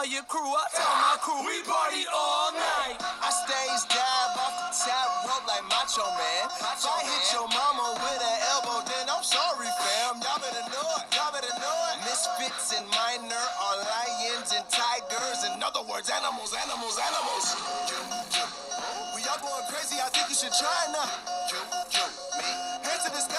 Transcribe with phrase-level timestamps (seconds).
[0.00, 2.96] tell your crew, I tell my crew, we party all night.
[3.20, 6.48] I stage dive off the top rope like Macho Man.
[6.48, 10.24] If I hit your mama with an elbow, then I'm sorry, fam.
[10.24, 11.04] Y'all better know it.
[11.12, 11.96] Y'all better know it.
[12.08, 15.44] Misfits and minor are lions and tigers.
[15.52, 17.46] In other words, animals, animals, animals.
[19.12, 20.00] We all going crazy.
[20.00, 21.39] I think you should try now.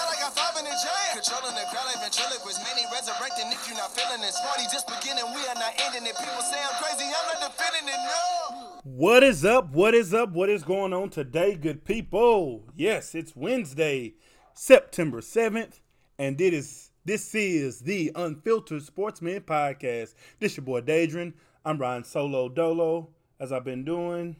[0.02, 1.22] To like I five in the giant.
[1.22, 2.58] Controlling the crowd like ventriloquist.
[2.66, 4.34] Many resurrecting if you're not feeling this.
[4.42, 5.30] Party just beginning.
[5.30, 6.18] We are not ending it.
[6.18, 7.06] People say I'm crazy.
[7.06, 8.00] I'm not defending it.
[8.02, 8.82] No.
[8.82, 9.70] What is up?
[9.70, 10.32] What is up?
[10.32, 12.64] What is going on today, good people?
[12.74, 14.14] Yes, it's Wednesday,
[14.54, 15.78] September 7th,
[16.18, 20.14] and it is this is the Unfiltered Sportsmen Podcast.
[20.40, 21.34] This your boy Dadrin.
[21.64, 24.34] I'm Ryan Solo Dolo, as I've been doing,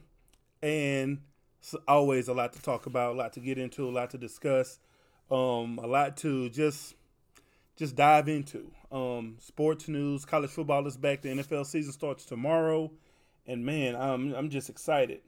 [0.61, 1.19] and
[1.87, 4.81] always a lot to talk about, a lot to get into, a lot to discuss,
[5.31, 6.95] um, a lot to just
[7.77, 8.71] just dive into.
[8.91, 11.23] Um, sports news, college football is back.
[11.23, 12.91] The NFL season starts tomorrow,
[13.47, 15.21] and man, I'm I'm just excited.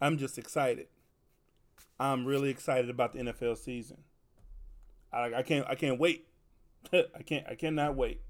[0.00, 0.88] I'm just excited.
[1.98, 3.98] I'm really excited about the NFL season.
[5.12, 6.26] I, I can't I can't wait.
[6.92, 8.20] I can't I cannot wait.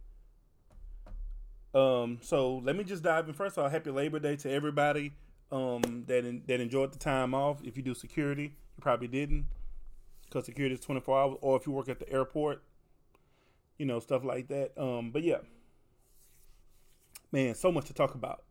[1.74, 3.34] Um, so let me just dive in.
[3.34, 5.12] First of all, happy Labor Day to everybody
[5.50, 7.62] um, that in, that enjoyed the time off.
[7.64, 9.46] If you do security, you probably didn't,
[10.24, 11.36] because security is twenty four hours.
[11.40, 12.62] Or if you work at the airport,
[13.78, 14.72] you know stuff like that.
[14.80, 15.38] Um, but yeah,
[17.32, 18.44] man, so much to talk about.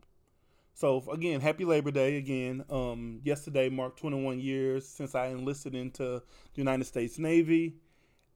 [0.74, 2.64] So again, happy Labor Day again.
[2.68, 6.22] Um, yesterday marked 21 years since I enlisted into the
[6.56, 7.76] United States Navy,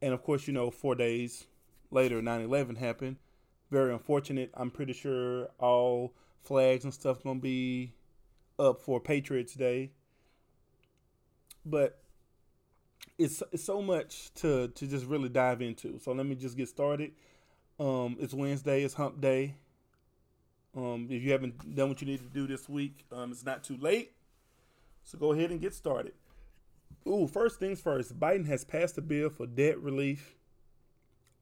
[0.01, 1.47] and of course, you know, four days
[1.91, 3.17] later, 9/11 happened.
[3.71, 4.51] Very unfortunate.
[4.55, 7.93] I'm pretty sure all flags and stuff gonna be
[8.59, 9.91] up for Patriots Day,
[11.71, 12.01] but
[13.19, 15.99] it's, it's so much to to just really dive into.
[15.99, 17.13] So let me just get started.
[17.79, 18.83] Um, it's Wednesday.
[18.83, 19.57] It's Hump Day.
[20.77, 23.65] Um, if you haven't done what you need to do this week, um, it's not
[23.65, 24.13] too late.
[25.03, 26.13] So go ahead and get started.
[27.07, 28.19] Ooh, first things first.
[28.19, 30.37] Biden has passed a bill for debt relief.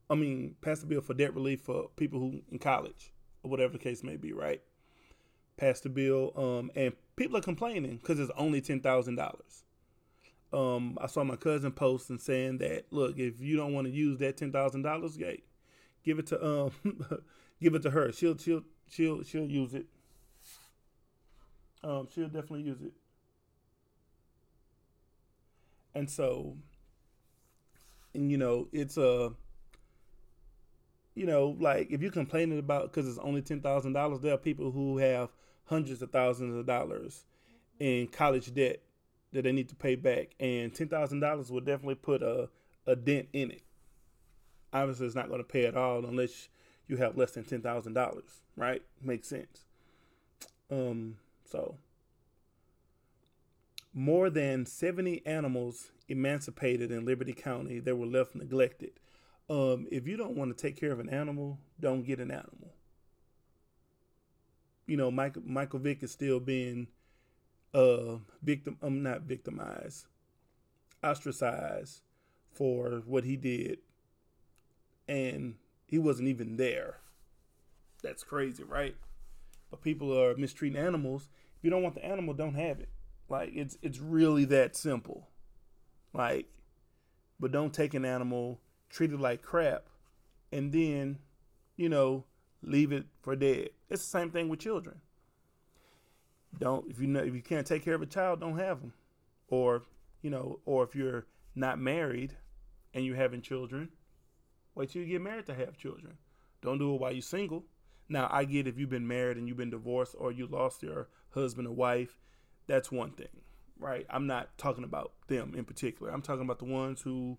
[0.09, 3.13] I mean, passed a bill for debt relief for people who in college
[3.43, 4.33] or whatever the case may be.
[4.33, 4.63] Right?
[5.57, 9.65] Passed the bill, um, and people are complaining because it's only ten thousand dollars.
[10.53, 13.93] Um, I saw my cousin post and saying that look, if you don't want to
[13.93, 15.45] use that ten thousand dollars, gate,
[16.05, 16.71] give it to um,
[17.61, 18.13] give it to her.
[18.13, 19.87] She'll she'll she'll she'll use it.
[21.83, 22.93] Um, she'll definitely use it.
[25.95, 26.57] And so,
[28.15, 29.33] and you know, it's a,
[31.15, 34.39] you know, like if you're complaining about because it's only ten thousand dollars, there are
[34.39, 35.31] people who have
[35.65, 37.25] hundreds of thousands of dollars
[37.79, 38.81] in college debt
[39.37, 42.49] that they need to pay back, and ten thousand dollars will definitely put a
[42.87, 43.63] a dent in it.
[44.73, 46.49] Obviously, it's not going to pay at all unless
[46.89, 48.83] you have less than ten thousand dollars, right?
[49.03, 49.65] Makes sense.
[50.71, 51.77] Um, so
[53.93, 58.93] more than seventy animals emancipated in Liberty County that were left neglected.
[59.51, 62.75] Um, if you don't want to take care of an animal, don't get an animal.
[64.87, 66.87] You know, Michael Michael Vick is still being
[67.77, 70.07] uh victim I'm um, not victimized,
[71.05, 72.01] ostracized
[72.53, 73.79] for what he did.
[75.09, 76.99] And he wasn't even there.
[78.03, 78.97] That's crazy, right?
[79.71, 81.29] But people are mistreating animals.
[81.57, 82.89] If you don't want the animal, don't have it.
[83.29, 85.29] Like it's it's really that simple.
[86.13, 86.47] Like,
[87.39, 89.85] but don't take an animal, treat it like crap,
[90.51, 91.19] and then,
[91.77, 92.25] you know,
[92.63, 93.71] leave it for dead.
[93.91, 95.01] It's the same thing with children.
[96.59, 98.93] Don't if you know if you can't take care of a child, don't have them,
[99.49, 99.83] or
[100.23, 102.35] you know, or if you're not married
[102.95, 103.91] and you're having children,
[104.77, 106.19] Wait till you get married to have children.
[106.61, 107.65] Don't do it while you're single.
[108.09, 111.09] Now, I get if you've been married and you've been divorced or you lost your
[111.31, 112.19] husband or wife,
[112.67, 113.41] that's one thing,
[113.79, 114.07] right?
[114.11, 116.13] I'm not talking about them in particular.
[116.13, 117.39] I'm talking about the ones who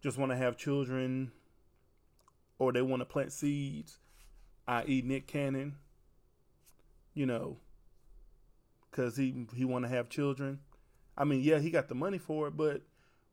[0.00, 1.32] just want to have children
[2.60, 3.98] or they want to plant seeds,
[4.68, 5.74] i.e., Nick Cannon,
[7.14, 7.58] you know,
[8.90, 10.60] because he, he want to have children.
[11.16, 12.82] I mean, yeah, he got the money for it, but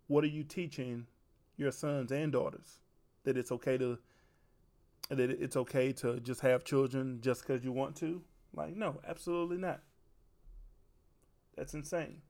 [0.08, 1.08] what are you teaching
[1.58, 2.80] your sons and daughters?
[3.28, 4.00] that it's okay to
[5.10, 8.22] that it's okay to just have children just because you want to?
[8.54, 9.82] Like, no, absolutely not.
[11.56, 12.22] That's insane.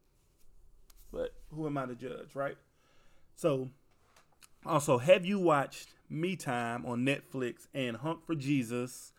[1.12, 2.58] But who am I to judge, right?
[3.36, 3.70] So,
[4.66, 9.12] also, have you watched Me Time on Netflix and Honk for Jesus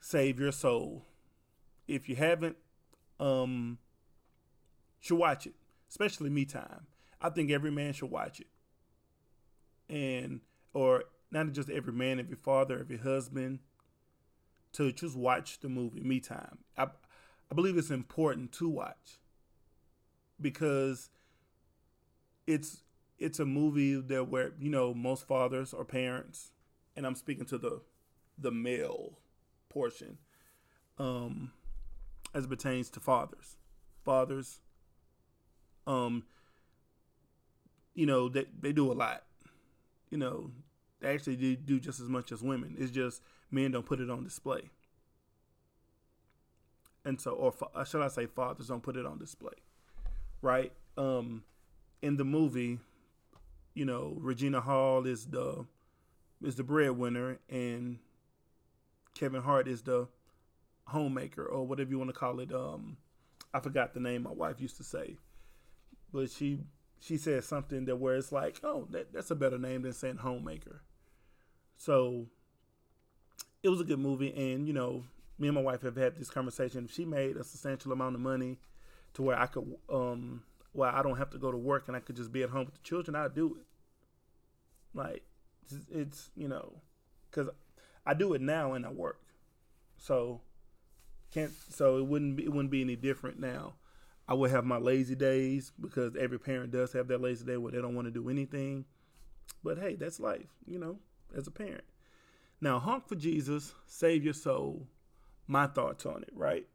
[0.00, 1.04] Save Your Soul?
[1.88, 2.56] If you haven't,
[3.22, 3.78] um,
[5.00, 5.54] should watch it,
[5.88, 6.86] especially Me Time.
[7.20, 8.48] I think every man should watch it.
[9.88, 10.40] And
[10.74, 13.60] or not just every man, every father, every husband,
[14.72, 16.58] to just watch the movie Me Time.
[16.76, 16.88] I
[17.50, 19.18] I believe it's important to watch
[20.40, 21.10] because
[22.46, 22.82] it's
[23.18, 26.50] it's a movie that where you know most fathers or parents,
[26.96, 27.82] and I'm speaking to the
[28.36, 29.18] the male
[29.68, 30.18] portion,
[30.98, 31.52] um,
[32.34, 33.56] as it pertains to fathers.
[34.04, 34.60] Fathers,
[35.86, 36.24] um,
[37.94, 39.22] you know, they they do a lot.
[40.10, 40.50] You know,
[41.00, 42.76] they actually do, do just as much as women.
[42.78, 44.70] It's just men don't put it on display.
[47.04, 49.54] And so, or uh, shall I say, fathers don't put it on display,
[50.40, 50.72] right?
[50.96, 51.42] Um,
[52.00, 52.78] in the movie,
[53.74, 55.66] you know, Regina Hall is the
[56.42, 57.98] is the breadwinner, and
[59.14, 60.08] Kevin Hart is the
[60.86, 62.52] homemaker or whatever you want to call it.
[62.52, 62.96] Um,
[63.54, 65.16] I forgot the name my wife used to say,
[66.12, 66.60] but she
[67.00, 70.18] she said something that where it's like, oh, that, that's a better name than saying
[70.18, 70.82] homemaker.
[71.76, 72.26] So
[73.62, 75.04] it was a good movie, and you know,
[75.38, 76.84] me and my wife have had this conversation.
[76.84, 78.58] If she made a substantial amount of money
[79.14, 80.42] to where I could, um,
[80.72, 82.66] well, I don't have to go to work and I could just be at home
[82.66, 83.66] with the children, I'd do it.
[84.94, 85.22] Like,
[85.64, 86.74] it's, it's you know,
[87.30, 87.50] because
[88.06, 89.20] I do it now and I work,
[89.96, 90.40] so
[91.32, 91.52] can't.
[91.70, 93.74] So it wouldn't be it wouldn't be any different now.
[94.28, 97.72] I would have my lazy days because every parent does have that lazy day where
[97.72, 98.84] they don't want to do anything.
[99.64, 100.98] But hey, that's life, you know,
[101.36, 101.84] as a parent.
[102.60, 104.86] Now, honk for Jesus, save your soul.
[105.48, 106.66] My thoughts on it, right?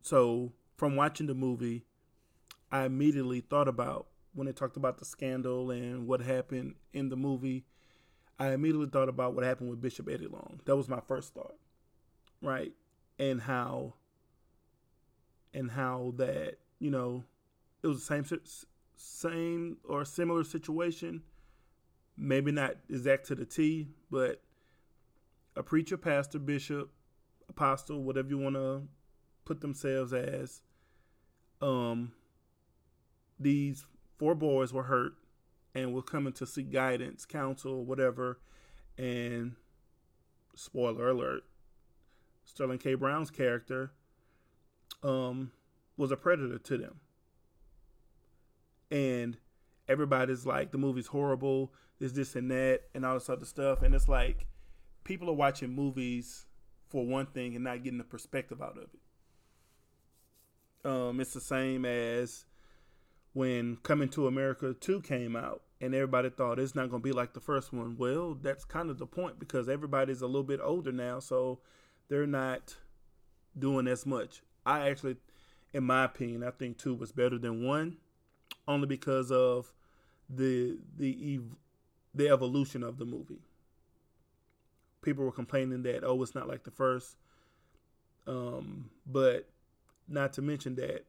[0.00, 1.84] So, from watching the movie,
[2.72, 7.16] I immediately thought about when they talked about the scandal and what happened in the
[7.16, 7.66] movie
[8.38, 10.60] I immediately thought about what happened with Bishop Eddie Long.
[10.64, 11.56] That was my first thought,
[12.40, 12.72] right?
[13.18, 13.94] And how,
[15.52, 17.24] and how that you know,
[17.82, 18.40] it was the same
[18.96, 21.22] same or similar situation.
[22.16, 24.42] Maybe not exact to the T, but
[25.54, 26.90] a preacher, pastor, bishop,
[27.48, 28.82] apostle, whatever you want to
[29.44, 30.62] put themselves as.
[31.60, 32.12] Um,
[33.38, 33.86] these
[34.18, 35.12] four boys were hurt
[35.74, 38.40] and were coming to seek guidance, counsel, whatever.
[38.96, 39.54] And
[40.56, 41.44] spoiler alert,
[42.48, 42.94] Sterling K.
[42.94, 43.92] Brown's character
[45.02, 45.52] um,
[45.98, 47.00] was a predator to them.
[48.90, 49.36] And
[49.86, 53.82] everybody's like, the movie's horrible, there's this and that, and all this other stuff.
[53.82, 54.46] And it's like,
[55.04, 56.46] people are watching movies
[56.88, 58.90] for one thing and not getting the perspective out of it.
[60.90, 62.46] Um, it's the same as
[63.34, 67.12] when Coming to America 2 came out and everybody thought it's not going to be
[67.12, 67.96] like the first one.
[67.98, 71.60] Well, that's kind of the point because everybody's a little bit older now, so
[72.08, 72.76] they're not
[73.58, 74.42] doing as much.
[74.64, 75.16] I actually,
[75.72, 77.96] in my opinion, I think 2 was better than 1
[78.66, 79.72] only because of
[80.28, 81.40] the the
[82.14, 83.40] the evolution of the movie.
[85.02, 87.16] People were complaining that oh, it's not like the first,
[88.26, 89.48] um, but
[90.06, 91.04] not to mention that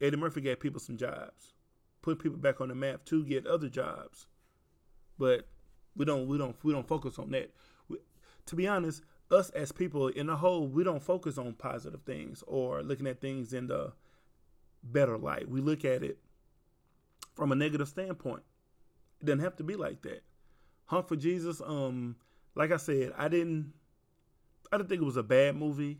[0.00, 1.52] Eddie Murphy gave people some jobs,
[2.02, 4.26] put people back on the map to get other jobs.
[5.18, 5.46] But
[5.96, 7.50] we don't we don't we don't focus on that.
[7.88, 7.98] We,
[8.46, 12.42] to be honest, us as people in the whole, we don't focus on positive things
[12.46, 13.92] or looking at things in the
[14.82, 15.48] better light.
[15.48, 16.18] We look at it
[17.34, 18.42] from a negative standpoint.
[19.20, 20.22] It doesn't have to be like that.
[20.86, 22.16] Honk for Jesus, um,
[22.54, 23.72] like I said, I didn't
[24.70, 25.98] I didn't think it was a bad movie,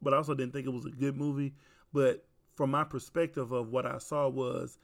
[0.00, 1.54] but I also didn't think it was a good movie.
[1.92, 2.24] But
[2.54, 4.78] from my perspective of what I saw was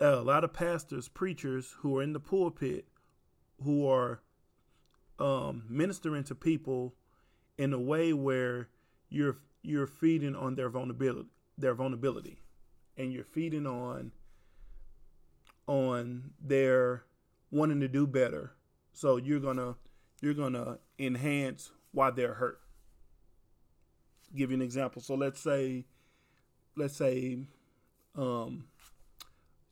[0.00, 2.86] a lot of pastors, preachers who are in the pulpit
[3.62, 4.20] who are
[5.18, 6.94] um, ministering to people
[7.58, 8.68] in a way where
[9.08, 12.38] you're you're feeding on their vulnerability, their vulnerability,
[12.96, 14.12] and you're feeding on
[15.66, 17.04] on their
[17.50, 18.52] wanting to do better.
[18.92, 19.76] So you're gonna
[20.20, 22.60] you're gonna enhance why they're hurt.
[24.34, 25.02] Give you an example.
[25.02, 25.84] So let's say
[26.76, 27.38] let's say
[28.14, 28.66] um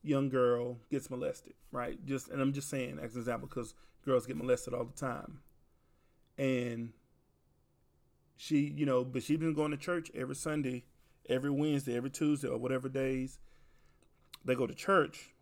[0.02, 2.04] young girl gets molested, right?
[2.04, 3.74] Just and I'm just saying as an example because
[4.04, 5.40] girls get molested all the time.
[6.36, 6.92] And
[8.36, 10.84] she, you know, but she's been going to church every Sunday,
[11.28, 13.38] every Wednesday, every Tuesday, or whatever days
[14.44, 15.34] they go to church,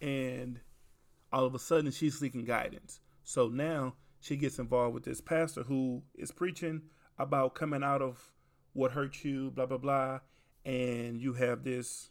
[0.00, 0.60] and
[1.32, 3.00] all of a sudden she's seeking guidance.
[3.24, 6.82] So now she gets involved with this pastor who is preaching
[7.18, 8.32] about coming out of
[8.72, 10.20] what hurt you, blah blah blah,
[10.64, 12.10] and you have this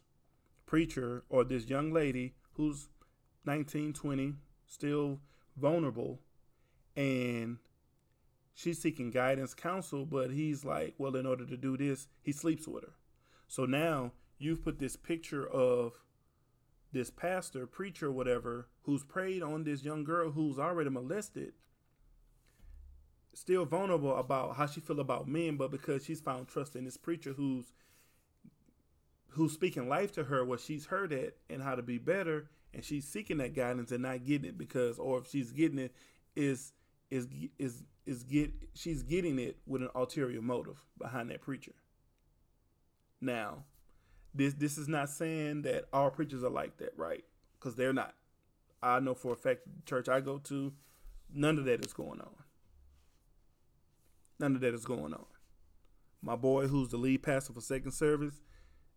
[0.66, 2.90] preacher or this young lady who's
[3.46, 4.34] 19, 20,
[4.66, 5.20] still
[5.56, 6.20] vulnerable,
[6.96, 7.58] and
[8.54, 12.68] she's seeking guidance, counsel, but he's like, well, in order to do this, he sleeps
[12.68, 12.94] with her.
[13.48, 15.94] So now you've put this picture of
[16.92, 21.54] this pastor, preacher, whatever, who's preyed on this young girl who's already molested,
[23.34, 26.98] still vulnerable about how she feel about men, but because she's found trust in this
[26.98, 27.74] preacher who's
[29.30, 32.84] who's speaking life to her, what she's heard it and how to be better, and
[32.84, 35.94] she's seeking that guidance and not getting it because, or if she's getting it,
[36.36, 36.74] is
[37.12, 37.28] is
[37.60, 41.74] is is get she's getting it with an ulterior motive behind that preacher.
[43.22, 43.64] Now,
[44.34, 47.24] this this is not saying that all preachers are like that, right?
[47.60, 48.16] Because they're not.
[48.82, 50.74] I know for a fact the church I go to,
[51.34, 52.36] none of that is going on.
[54.40, 55.26] None of that is going on.
[56.22, 58.42] My boy, who's the lead pastor for second service,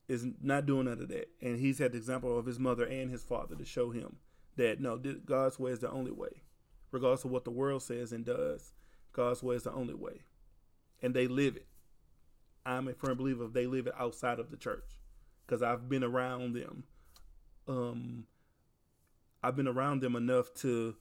[0.08, 3.10] is not doing none of that, and he's had the example of his mother and
[3.10, 4.16] his father to show him
[4.56, 6.42] that no, God's way is the only way,
[6.90, 8.72] regardless of what the world says and does.
[9.12, 10.22] God's way is the only way,
[11.02, 11.66] and they live it.
[12.64, 14.98] I'm a firm believer if they live it outside of the church
[15.46, 16.84] because I've been around them.
[17.68, 18.26] Um,
[19.42, 20.96] I've been around them enough to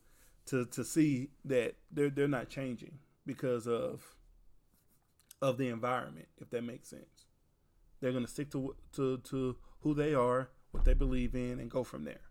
[0.47, 4.15] to to see that they're they're not changing because of
[5.41, 7.25] of the environment, if that makes sense.
[8.05, 11.83] They're gonna stick to to to who they are, what they believe in, and go
[11.83, 12.21] from there.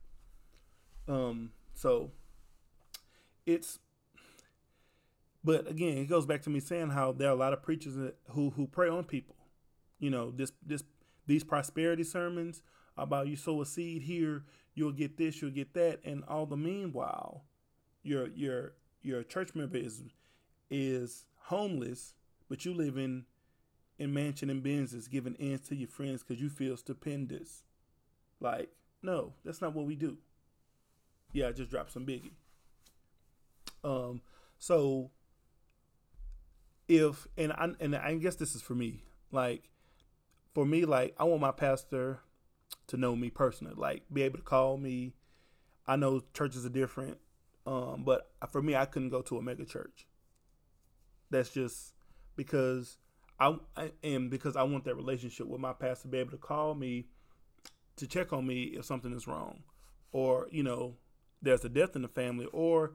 [1.09, 2.13] Um, so
[3.45, 3.81] it's
[5.43, 7.97] but again, it goes back to me saying how there are a lot of preachers
[8.31, 9.35] who who prey on people.
[9.99, 10.85] You know, this this
[11.27, 12.63] these prosperity sermons
[12.97, 14.45] about you sow a seed here,
[14.77, 17.47] you'll get this, you'll get that, and all the meanwhile,
[18.05, 20.05] your your your church member is
[20.71, 22.15] is homeless,
[22.49, 23.25] but you live in
[23.99, 27.63] in mansion and Benzes, giving ends to your friends because you feel stupendous.
[28.41, 28.71] Like,
[29.03, 30.19] no, that's not what we do.
[31.33, 32.33] Yeah, I just dropped some biggie.
[33.83, 34.23] Um,
[34.59, 35.11] so
[36.89, 39.71] if and I and I guess this is for me, like
[40.55, 42.21] for me, like I want my pastor
[42.89, 45.15] to know me personally, like be able to call me.
[45.87, 47.19] I know churches are different,
[47.67, 50.07] um, but for me, I couldn't go to a mega church.
[51.31, 51.95] That's just
[52.37, 52.97] because
[53.39, 56.37] I, I and because I want that relationship with my pastor to be able to
[56.37, 57.07] call me
[57.97, 59.63] to check on me if something is wrong,
[60.13, 60.97] or you know,
[61.43, 62.93] there's a death in the family, or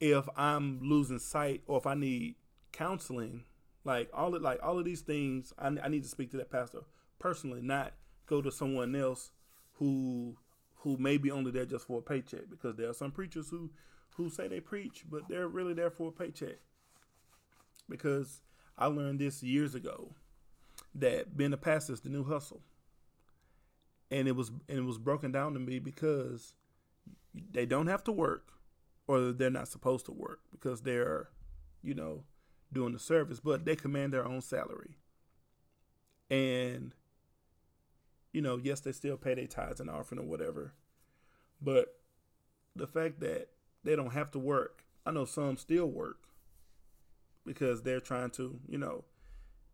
[0.00, 2.36] if I'm losing sight, or if I need
[2.72, 3.44] counseling
[3.84, 6.50] like all of like all of these things, I, I need to speak to that
[6.50, 6.80] pastor
[7.18, 7.92] personally, not
[8.26, 9.30] go to someone else
[9.74, 10.36] who
[10.80, 12.50] who may be only there just for a paycheck.
[12.50, 13.70] Because there are some preachers who
[14.16, 16.56] who say they preach, but they're really there for a paycheck.
[17.88, 18.40] Because
[18.78, 20.12] I learned this years ago
[20.94, 22.60] that being a pastor is the new hustle,
[24.10, 26.54] and it was and it was broken down to me because
[27.52, 28.52] they don't have to work,
[29.06, 31.28] or they're not supposed to work because they're,
[31.82, 32.24] you know,
[32.72, 34.96] doing the service, but they command their own salary.
[36.30, 36.92] And,
[38.32, 40.72] you know, yes, they still pay their tithes and offering or whatever.
[41.60, 41.94] But
[42.74, 43.48] the fact that
[43.84, 46.18] they don't have to work, I know some still work
[47.46, 49.04] because they're trying to, you know,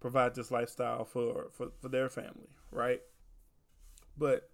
[0.00, 3.00] provide this lifestyle for, for, for their family, right?
[4.17, 4.50] But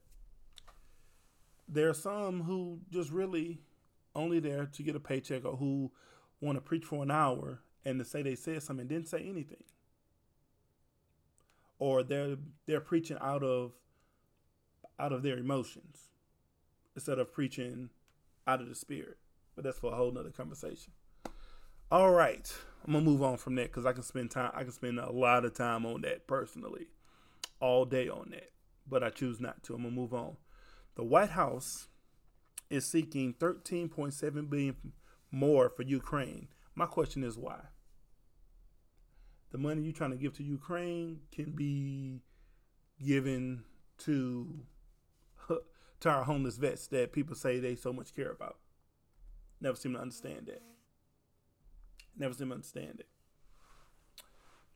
[1.68, 3.58] there are some who just really
[4.14, 5.90] only there to get a paycheck or who
[6.40, 9.20] want to preach for an hour and to say they said something and didn't say
[9.20, 9.64] anything.
[11.78, 13.72] Or they're they're preaching out of
[14.98, 16.08] out of their emotions
[16.96, 17.90] instead of preaching
[18.46, 19.18] out of the spirit.
[19.54, 20.92] But that's for a whole nother conversation.
[21.90, 22.52] All right.
[22.86, 25.10] I'm gonna move on from that because I can spend time I can spend a
[25.10, 26.88] lot of time on that personally.
[27.60, 28.50] All day on that.
[28.88, 29.74] But I choose not to.
[29.74, 30.36] I'm gonna move on.
[30.94, 31.88] The White House
[32.70, 34.76] is seeking 13.7 billion
[35.30, 36.48] more for Ukraine.
[36.74, 37.60] My question is why?
[39.50, 42.20] the money you're trying to give to Ukraine can be
[43.04, 43.64] given
[43.98, 44.60] to
[46.00, 48.58] to our homeless vets that people say they so much care about.
[49.60, 50.62] Never seem to understand that.
[52.18, 53.06] Never seem to understand it.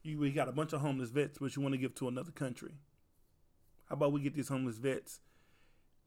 [0.02, 2.32] You we got a bunch of homeless vets, but you want to give to another
[2.32, 2.74] country.
[3.88, 5.20] How about we get these homeless vets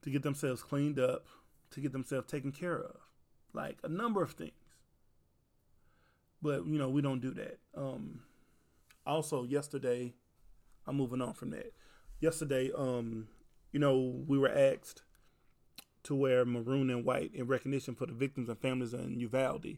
[0.02, 1.26] to get themselves cleaned up,
[1.72, 2.98] to get themselves taken care of,
[3.54, 4.52] like a number of things.
[6.42, 7.60] But you know we don't do that.
[7.76, 8.22] Um,
[9.06, 10.14] also yesterday,
[10.88, 11.74] I'm moving on from that.
[12.20, 13.28] Yesterday, um,
[13.72, 15.04] you know, we were asked
[16.04, 19.78] to wear maroon and white in recognition for the victims and families in Uvalde.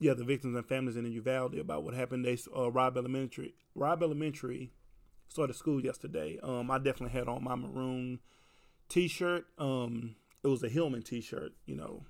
[0.00, 2.24] Yeah, the victims and families in the Uvalde about what happened.
[2.24, 3.54] They uh, Robb Elementary.
[3.74, 4.72] Robb Elementary
[5.28, 6.38] started school yesterday.
[6.42, 8.18] Um, I definitely had on my maroon
[8.88, 9.44] T-shirt.
[9.58, 11.52] Um, it was a Hillman T-shirt.
[11.66, 12.02] You know,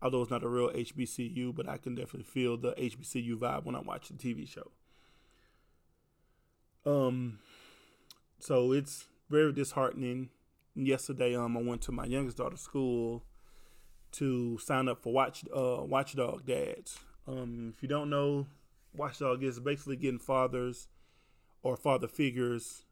[0.00, 3.74] although it's not a real HBCU, but I can definitely feel the HBCU vibe when
[3.74, 4.70] I watch the TV show.
[6.84, 7.38] Um,
[8.38, 10.28] so it's very disheartening
[10.74, 13.24] yesterday, um, I went to my youngest daughter's school
[14.12, 16.98] to sign up for Watch uh, Watchdog Dads.
[17.26, 18.46] Um, if you don't know,
[18.94, 20.88] Watchdog is basically getting fathers
[21.62, 22.84] or father figures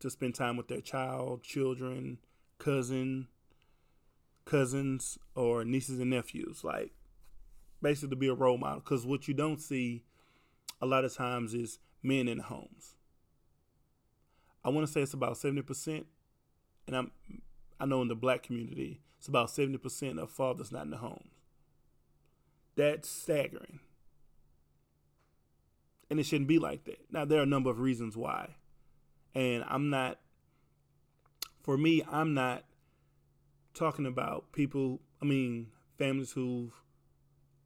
[0.00, 2.18] to spend time with their child, children,
[2.58, 3.28] cousin,
[4.44, 6.64] cousins, or nieces and nephews.
[6.64, 6.92] Like
[7.80, 8.80] basically to be a role model.
[8.80, 10.04] Because what you don't see
[10.80, 12.94] a lot of times is men in homes.
[14.64, 16.06] I want to say it's about seventy percent,
[16.86, 17.12] and I'm
[17.80, 20.98] I know in the black community it's about seventy percent of fathers not in the
[20.98, 21.32] homes.
[22.76, 23.80] That's staggering,
[26.10, 27.00] and it shouldn't be like that.
[27.10, 28.56] Now there are a number of reasons why,
[29.34, 30.18] and I'm not.
[31.62, 32.64] For me, I'm not
[33.74, 35.00] talking about people.
[35.20, 35.68] I mean,
[35.98, 36.72] families who've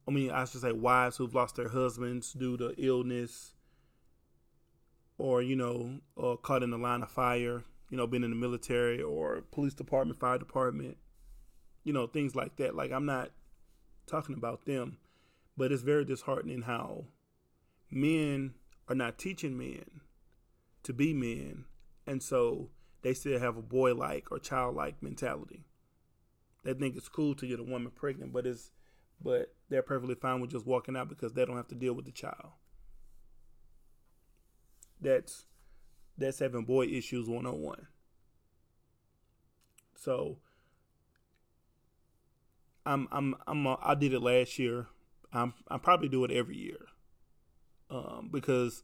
[0.07, 3.53] I mean, I should say wives who've lost their husbands due to illness
[5.17, 8.35] or, you know, or caught in the line of fire, you know, been in the
[8.35, 10.97] military or police department, fire department,
[11.83, 12.73] you know, things like that.
[12.73, 13.29] Like, I'm not
[14.07, 14.97] talking about them,
[15.55, 17.05] but it's very disheartening how
[17.91, 18.55] men
[18.89, 20.01] are not teaching men
[20.81, 21.65] to be men.
[22.07, 22.71] And so
[23.03, 25.63] they still have a boy like or child-like mentality.
[26.63, 28.71] They think it's cool to get a woman pregnant, but it's
[29.21, 32.05] but they're perfectly fine with just walking out because they don't have to deal with
[32.05, 32.53] the child.
[34.99, 35.45] That's
[36.17, 37.87] that's having boy issues one on one.
[39.95, 40.37] So
[42.85, 44.87] I'm I'm I'm a, I did it last year.
[45.31, 46.87] I'm I probably do it every year.
[47.89, 48.83] Um, because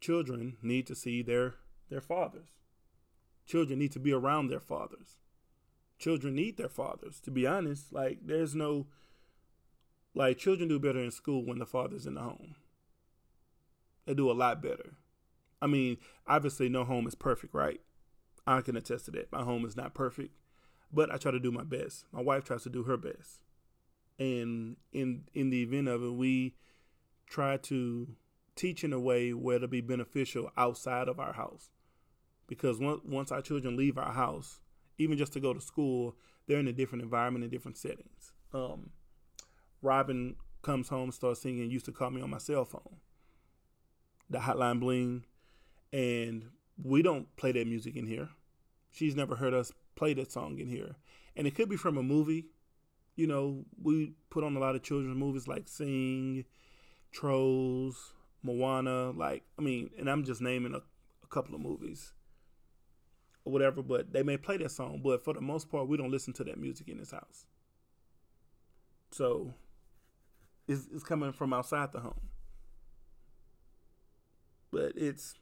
[0.00, 1.54] children need to see their
[1.90, 2.48] their fathers.
[3.46, 5.16] Children need to be around their fathers.
[5.98, 7.20] Children need their fathers.
[7.20, 8.86] To be honest, like there's no
[10.14, 12.56] like children do better in school when the father's in the home.
[14.06, 14.94] They do a lot better.
[15.60, 17.80] I mean, obviously no home is perfect, right?
[18.46, 19.30] I can attest to that.
[19.32, 20.34] My home is not perfect,
[20.92, 22.04] but I try to do my best.
[22.12, 23.40] My wife tries to do her best.
[24.18, 26.56] And in in the event of it, we
[27.28, 28.08] try to
[28.56, 31.70] teach in a way where it'll be beneficial outside of our house.
[32.46, 34.60] Because once once our children leave our house,
[34.96, 36.16] even just to go to school,
[36.46, 38.32] they're in a different environment in different settings.
[38.52, 38.90] Um,
[39.82, 42.96] Robin comes home, starts singing, used to call me on my cell phone.
[44.30, 45.24] The hotline bling.
[45.92, 46.50] And
[46.82, 48.28] we don't play that music in here.
[48.90, 50.96] She's never heard us play that song in here.
[51.36, 52.46] And it could be from a movie.
[53.16, 56.44] You know, we put on a lot of children's movies like Sing,
[57.12, 62.12] Trolls, Moana, like I mean, and I'm just naming a, a couple of movies
[63.44, 66.10] or whatever, but they may play that song, but for the most part we don't
[66.10, 67.46] listen to that music in this house.
[69.10, 69.54] So
[70.68, 72.28] it's, is coming from outside the home.
[74.70, 75.34] But it's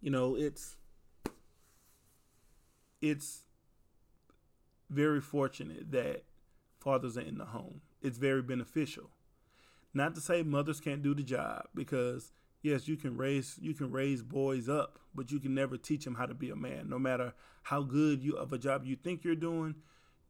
[0.00, 0.76] you know, it's
[3.00, 3.42] it's
[4.90, 6.24] very fortunate that
[6.80, 7.80] fathers are in the home.
[8.02, 9.10] It's very beneficial.
[9.94, 12.32] Not to say mothers can't do the job because
[12.62, 16.14] yes, you can raise you can raise boys up, but you can never teach them
[16.14, 16.88] how to be a man.
[16.88, 19.74] No matter how good you of a job you think you're doing,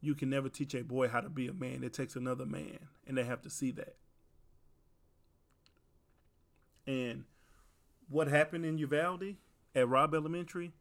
[0.01, 1.83] you can never teach a boy how to be a man.
[1.85, 3.97] It takes another man, and they have to see that.
[6.87, 7.25] And
[8.09, 9.37] what happened in Uvalde
[9.75, 10.73] at Robb Elementary,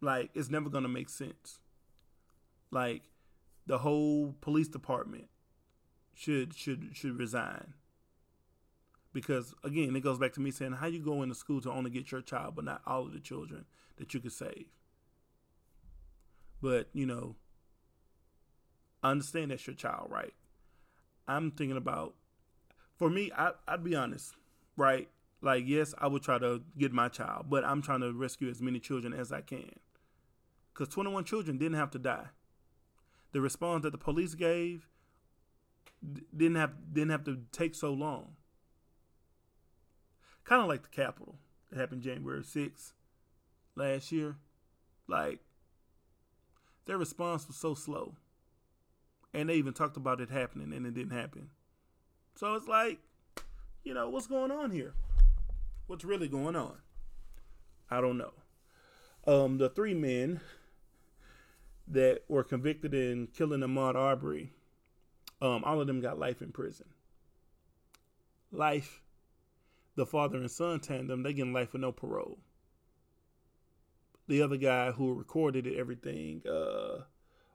[0.00, 1.58] like, it's never to make sense.
[2.70, 3.02] Like,
[3.66, 5.28] the whole police department
[6.12, 7.74] should should should resign
[9.12, 11.90] because again it goes back to me saying how you go into school to only
[11.90, 13.64] get your child but not all of the children
[13.96, 14.66] that you could save
[16.62, 17.34] but you know
[19.04, 20.32] I understand that's your child, right?
[21.28, 22.14] I'm thinking about,
[22.96, 24.32] for me, I, I'd be honest,
[24.78, 25.10] right?
[25.44, 28.62] Like, yes, I would try to get my child, but I'm trying to rescue as
[28.62, 29.78] many children as I can.
[30.72, 32.28] Because 21 children didn't have to die.
[33.32, 34.88] The response that the police gave
[36.34, 38.36] didn't have didn't have to take so long.
[40.44, 41.34] Kind of like the Capitol
[41.70, 42.92] that happened January 6th
[43.76, 44.36] last year.
[45.06, 45.40] Like,
[46.86, 48.14] their response was so slow
[49.34, 51.50] and they even talked about it happening and it didn't happen.
[52.34, 53.00] So it's like,
[53.82, 54.94] you know, what's going on here?
[55.86, 56.78] What's really going on?
[57.90, 58.32] I don't know.
[59.26, 60.40] Um, the three men
[61.86, 64.52] that were convicted in killing Ahmaud Arbery,
[65.42, 66.86] um, all of them got life in prison.
[68.50, 69.02] Life.
[69.96, 72.38] The father and son tandem, they getting life with no parole.
[74.26, 77.02] The other guy who recorded it, everything, uh,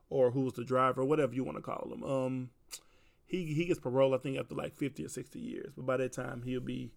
[0.10, 2.04] or who was the driver, whatever you want to call him.
[2.04, 2.50] Um,
[3.26, 5.74] he he gets parole, I think, after like fifty or sixty years.
[5.76, 6.92] But by that time, he'll be.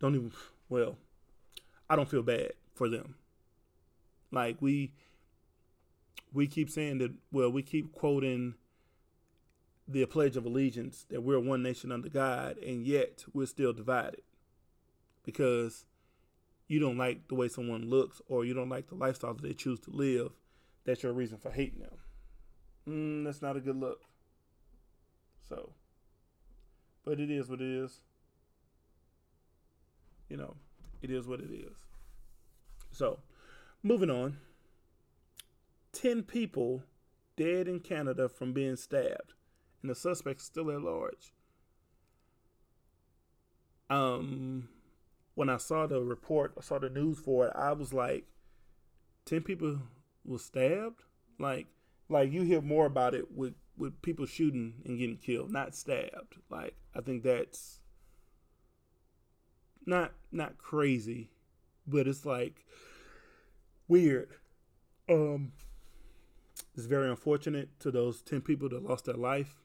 [0.00, 0.32] Don't even.
[0.68, 0.96] Well,
[1.88, 3.16] I don't feel bad for them.
[4.30, 4.92] Like we
[6.32, 8.54] we keep saying that well, we keep quoting
[9.86, 14.22] the Pledge of Allegiance that we're one nation under God, and yet we're still divided
[15.24, 15.84] because
[16.66, 19.52] you don't like the way someone looks or you don't like the lifestyle that they
[19.52, 20.32] choose to live.
[20.84, 21.98] That's your reason for hating them.
[22.88, 24.00] Mm, that's not a good look.
[25.48, 25.72] So,
[27.04, 28.00] but it is what it is.
[30.28, 30.54] You know,
[31.02, 31.76] it is what it is.
[32.90, 33.20] So,
[33.82, 34.38] moving on.
[35.92, 36.82] 10 people
[37.36, 39.34] dead in Canada from being stabbed,
[39.80, 41.32] and the suspect still at large.
[43.90, 44.68] Um,
[45.34, 48.24] when I saw the report, I saw the news for it, I was like,
[49.26, 49.80] 10 people
[50.24, 51.02] were stabbed?
[51.38, 51.66] Like,
[52.08, 56.36] like you hear more about it with, with people shooting and getting killed, not stabbed.
[56.50, 57.80] Like, I think that's
[59.86, 61.30] not not crazy,
[61.86, 62.64] but it's like
[63.88, 64.30] weird.
[65.08, 65.52] Um,
[66.76, 69.56] it's very unfortunate to those 10 people that lost their life.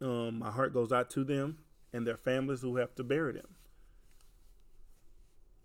[0.00, 1.58] Um, my heart goes out to them
[1.92, 3.54] and their families who have to bury them.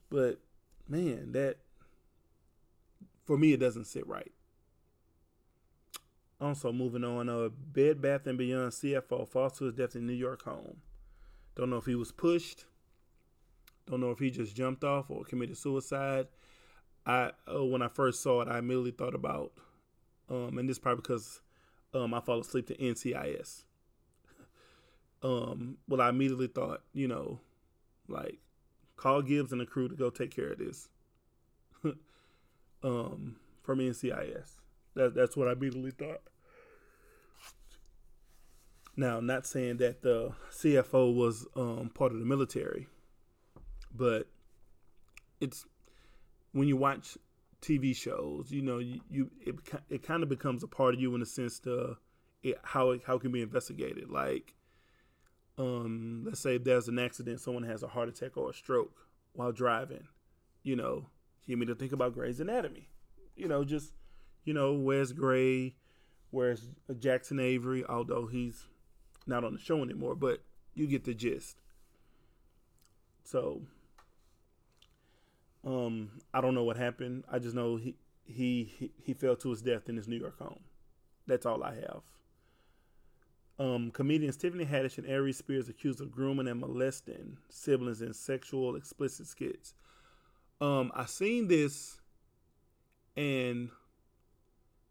[0.10, 0.40] But
[0.88, 1.58] man, that
[3.26, 4.32] for me it doesn't sit right.
[6.40, 10.14] Also moving on, uh, Bed Bath and Beyond CFO falls to his death in New
[10.14, 10.78] York home.
[11.56, 12.66] Don't know if he was pushed.
[13.90, 16.28] Don't know if he just jumped off or committed suicide.
[17.06, 19.54] I uh, when I first saw it, I immediately thought about,
[20.30, 21.42] um, and this probably because
[21.94, 23.64] um, I fall asleep to NCIS.
[25.24, 27.40] um, well, I immediately thought, you know,
[28.08, 28.38] like
[28.98, 30.90] call Gibbs and the crew to go take care of this.
[32.84, 34.58] um, from NCIS.
[34.96, 36.22] That that's what I immediately thought.
[39.02, 42.86] Now, not saying that the CFO was um, part of the military,
[43.92, 44.28] but
[45.40, 45.66] it's
[46.52, 47.18] when you watch
[47.64, 49.56] TV shows, you know, you, you it
[49.90, 51.98] it kind of becomes a part of you in the sense to
[52.44, 54.12] it, how it, how it can be investigated.
[54.12, 54.54] Like,
[55.58, 59.52] um, let's say there's an accident, someone has a heart attack or a stroke while
[59.52, 60.10] driving.
[60.62, 61.08] You know,
[61.48, 62.88] you me to think about Grey's Anatomy.
[63.36, 63.94] You know, just
[64.44, 65.74] you know, where's Grey,
[66.30, 68.68] where's Jackson Avery, although he's
[69.28, 70.42] not on the show anymore, but
[70.74, 71.58] you get the gist.
[73.24, 73.62] So
[75.66, 77.24] um, I don't know what happened.
[77.32, 80.60] I just know he, he he fell to his death in his New York home.
[81.28, 82.02] That's all I have.
[83.60, 88.76] Um, comedians Tiffany Haddish and Aries Spears accused of grooming and molesting siblings in sexual
[88.76, 89.76] explicit skits.
[90.60, 92.00] Um, I seen this,
[93.16, 93.70] and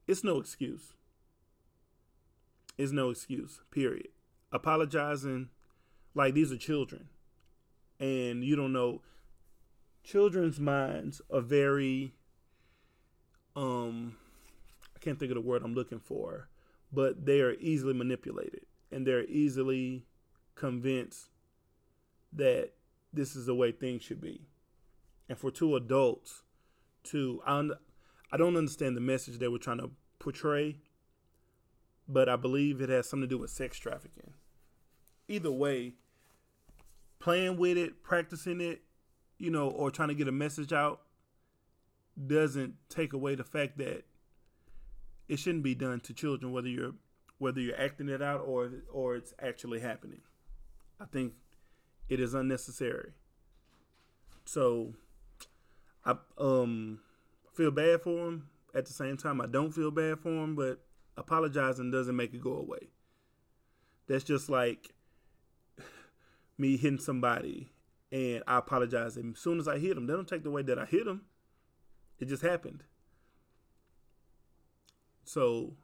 [0.07, 0.93] it's no excuse.
[2.79, 3.61] It's no excuse.
[3.71, 4.09] Period.
[4.53, 5.49] Apologizing,
[6.15, 7.09] like these are children,
[7.99, 9.01] and you don't know
[10.03, 12.15] children's minds are very
[13.57, 14.17] um
[14.95, 16.49] I can't think of the word I'm looking for,
[16.93, 20.05] but they are easily manipulated and they're easily
[20.55, 21.31] convinced
[22.33, 22.73] that
[23.13, 24.47] this is the way things should be.
[25.29, 26.43] And for two adults
[27.05, 27.69] to I,
[28.33, 30.77] I don't understand the message they were trying to portray,
[32.09, 34.35] but I believe it has something to do with sex trafficking.
[35.31, 35.95] Either way,
[37.21, 38.83] playing with it, practicing it,
[39.39, 41.03] you know, or trying to get a message out
[42.27, 44.05] doesn't take away the fact that
[45.29, 46.95] it shouldn't be done to children, whether you're
[47.39, 50.21] whether you're acting it out or or it's actually happening.
[51.01, 51.35] I think
[52.09, 53.13] it is unnecessary.
[54.45, 54.95] So
[56.05, 56.99] I um
[57.55, 58.49] feel bad for him.
[58.75, 60.81] At the same time, I don't feel bad for him, but
[61.17, 62.91] apologizing doesn't make it go away.
[64.09, 64.93] That's just like
[66.61, 67.71] me hitting somebody
[68.13, 69.17] and I apologize.
[69.17, 71.07] And as soon as I hit him, they don't take the way that I hit
[71.07, 71.23] him.
[72.19, 72.85] It just happened.
[75.25, 75.75] So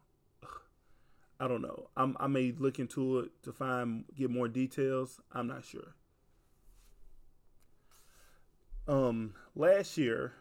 [1.38, 1.88] I don't know.
[1.96, 5.20] I'm, I may look into it to find get more details.
[5.32, 5.94] I'm not sure.
[8.88, 10.32] Um, last year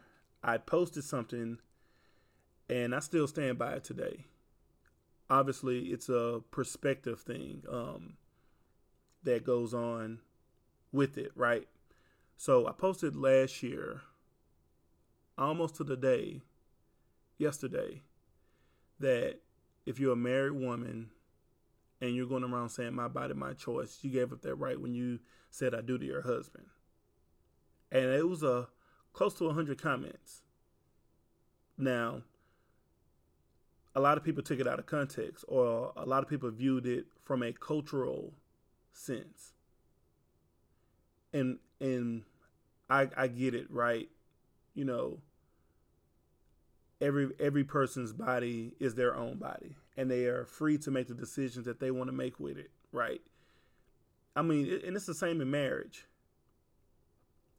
[0.42, 1.58] I posted something,
[2.70, 4.26] and I still stand by it today.
[5.28, 8.14] Obviously, it's a perspective thing um,
[9.24, 10.20] that goes on
[10.92, 11.68] with it, right?
[12.36, 14.02] So I posted last year,
[15.38, 16.42] almost to the day,
[17.38, 18.02] yesterday,
[19.00, 19.36] that
[19.84, 21.10] if you're a married woman
[22.00, 24.94] and you're going around saying my body, my choice, you gave up that right when
[24.94, 25.20] you
[25.50, 26.66] said I do to your husband.
[27.90, 28.68] And it was a
[29.12, 30.42] close to 100 comments.
[31.78, 32.22] Now,
[33.94, 36.86] a lot of people took it out of context, or a lot of people viewed
[36.86, 38.34] it from a cultural
[38.92, 39.54] sense.
[41.36, 42.22] And and
[42.88, 44.08] I I get it, right?
[44.74, 45.18] You know,
[47.00, 51.14] every every person's body is their own body and they are free to make the
[51.14, 53.20] decisions that they want to make with it right?
[54.34, 56.06] I mean and it's the same in marriage.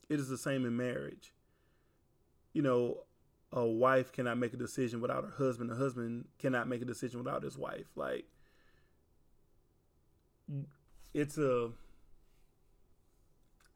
[0.10, 1.34] It is the same in marriage.
[2.54, 3.04] You know
[3.54, 5.72] a wife cannot make a decision without her husband.
[5.72, 7.86] A husband cannot make a decision without his wife.
[7.96, 8.26] Like
[11.14, 11.70] it's a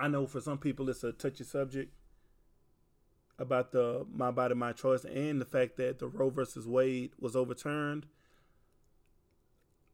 [0.01, 1.93] i know for some people it's a touchy subject
[3.41, 7.35] about the my body my choice and the fact that the Roe versus Wade was
[7.35, 8.05] overturned.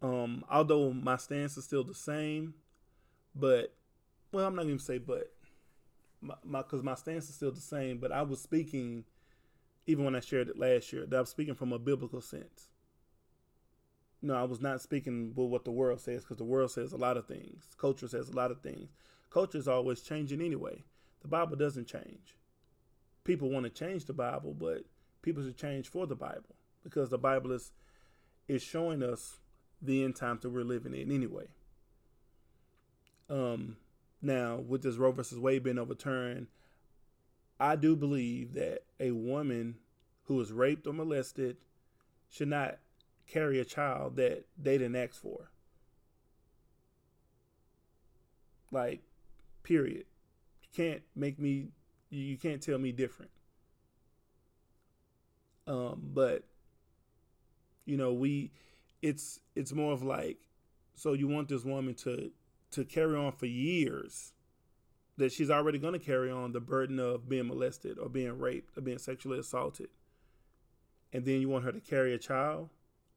[0.01, 2.53] Um, although my stance is still the same,
[3.33, 3.73] but
[4.31, 5.31] well, I'm not to say but
[6.21, 7.99] my because my, my stance is still the same.
[7.99, 9.05] But I was speaking
[9.87, 12.67] even when I shared it last year that I was speaking from a biblical sense.
[14.21, 16.97] No, I was not speaking with what the world says because the world says a
[16.97, 17.63] lot of things.
[17.77, 18.89] Culture says a lot of things.
[19.29, 20.83] Culture is always changing anyway.
[21.21, 22.37] The Bible doesn't change
[23.27, 24.85] people want to change the Bible, but
[25.21, 27.73] people should change for the Bible because the Bible is
[28.47, 29.37] is showing us
[29.81, 31.47] the end times that we're living in anyway.
[33.29, 33.75] Um,
[34.21, 36.47] now with this Roe versus Wade being overturned,
[37.59, 39.75] I do believe that a woman
[40.23, 41.57] who is raped or molested
[42.29, 42.77] should not
[43.27, 45.49] carry a child that they didn't ask for.
[48.71, 49.01] Like,
[49.67, 50.05] period.
[50.61, 51.67] You can't make me
[52.09, 53.31] you can't tell me different.
[55.67, 56.45] Um, but
[57.85, 58.51] you know, we
[59.01, 60.37] it's it's more of like
[60.95, 62.31] so you want this woman to
[62.71, 64.33] to carry on for years
[65.17, 68.77] that she's already going to carry on the burden of being molested or being raped
[68.77, 69.89] or being sexually assaulted.
[71.11, 72.69] And then you want her to carry a child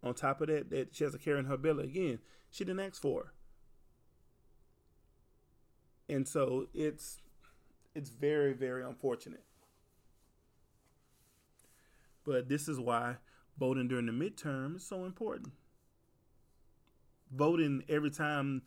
[0.02, 2.18] on top of that that she has to carry in her belly again.
[2.50, 3.34] She didn't ask for.
[6.10, 7.20] And so it's
[7.94, 9.44] it's very, very unfortunate.
[12.26, 13.16] But this is why
[13.58, 15.52] voting during the midterm is so important.
[17.32, 18.62] Voting every time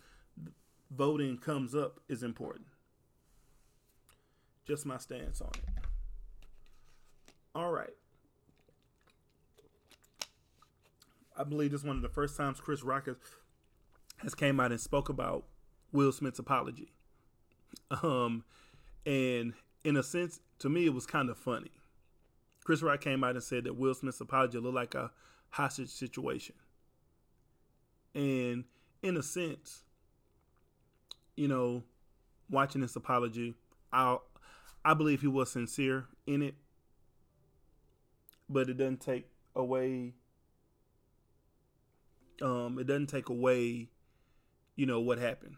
[0.89, 2.67] voting comes up is important.
[4.65, 5.83] Just my stance on it.
[7.53, 7.93] All right.
[11.37, 13.17] I believe this is one of the first times Chris Rock has,
[14.19, 15.43] has came out and spoke about
[15.91, 16.93] Will Smith's apology.
[18.03, 18.43] Um,
[19.05, 21.71] and in a sense, to me, it was kind of funny.
[22.63, 25.11] Chris Rock came out and said that Will Smith's apology looked like a
[25.49, 26.55] hostage situation.
[28.15, 28.63] And
[29.01, 29.83] in a sense,
[31.35, 31.83] you know,
[32.49, 33.55] watching this apology,
[33.91, 34.17] I
[34.85, 36.55] I believe he was sincere in it,
[38.49, 40.13] but it doesn't take away.
[42.41, 43.89] Um, it doesn't take away,
[44.75, 45.55] you know, what happened.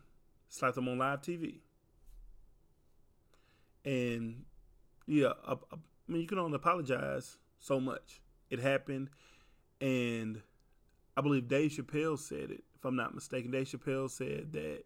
[0.49, 1.59] Slapped him on live TV.
[3.85, 4.43] And
[5.05, 8.21] yeah, I, I mean, you can only apologize so much.
[8.49, 9.09] It happened,
[9.79, 10.41] and
[11.15, 12.63] I believe Dave Chappelle said it.
[12.75, 14.83] If I'm not mistaken, Dave Chappelle said that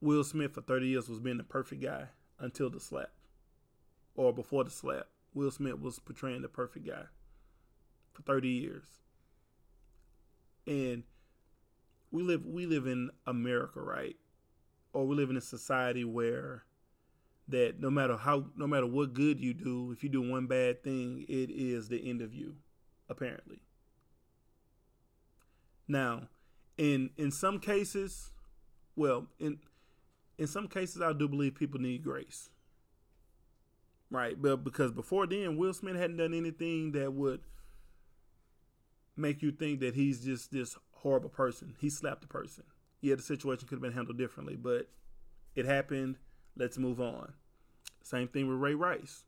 [0.00, 3.12] Will Smith for 30 years was being the perfect guy until the slap,
[4.14, 5.06] or before the slap.
[5.34, 7.04] Will Smith was portraying the perfect guy
[8.12, 8.86] for 30 years,
[10.66, 11.02] and
[12.10, 14.16] we live we live in America, right?
[14.92, 16.65] Or we live in a society where
[17.48, 20.82] that no matter how no matter what good you do, if you do one bad
[20.82, 22.56] thing, it is the end of you,
[23.08, 23.60] apparently.
[25.88, 26.28] Now,
[26.76, 28.32] in in some cases,
[28.96, 29.58] well, in
[30.38, 32.50] in some cases I do believe people need grace.
[34.10, 37.40] Right, but because before then Will Smith hadn't done anything that would
[39.16, 41.74] make you think that he's just this horrible person.
[41.80, 42.64] He slapped a person.
[43.00, 44.88] Yeah, the situation could have been handled differently, but
[45.54, 46.16] it happened
[46.56, 47.34] Let's move on.
[48.02, 49.24] Same thing with Ray Rice.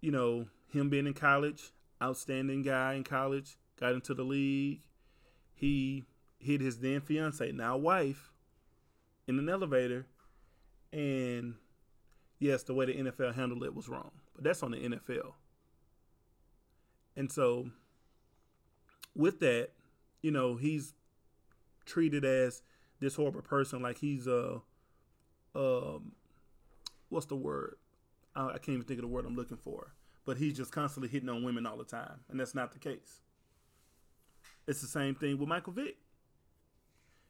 [0.00, 4.82] You know, him being in college, outstanding guy in college, got into the league.
[5.54, 6.04] He
[6.38, 8.32] hit his then fiance, now wife,
[9.26, 10.06] in an elevator.
[10.92, 11.54] And
[12.38, 14.12] yes, the way the NFL handled it was wrong.
[14.34, 15.32] But that's on the NFL.
[17.16, 17.70] And so
[19.16, 19.70] with that,
[20.22, 20.94] you know, he's
[21.84, 22.62] treated as
[23.00, 24.60] this horrible person, like he's a
[25.58, 26.12] um,
[27.08, 27.76] what's the word?
[28.34, 29.92] I, I can't even think of the word I'm looking for.
[30.24, 33.20] But he's just constantly hitting on women all the time, and that's not the case.
[34.66, 35.96] It's the same thing with Michael Vick.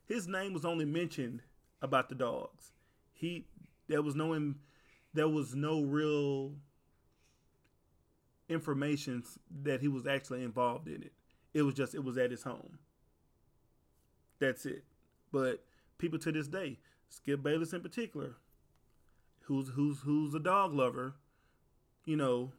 [0.06, 1.42] His name was only mentioned
[1.80, 2.72] about the dogs.
[3.12, 3.46] He
[3.86, 4.54] there was no
[5.14, 6.54] there was no real
[8.48, 9.22] information
[9.62, 11.12] that he was actually involved in it.
[11.54, 12.78] It was just it was at his home.
[14.40, 14.84] That's it.
[15.30, 15.62] But
[15.98, 18.36] people to this day, Skip Bayless in particular,
[19.42, 21.14] who's who's who's a dog lover,
[22.04, 22.52] you know,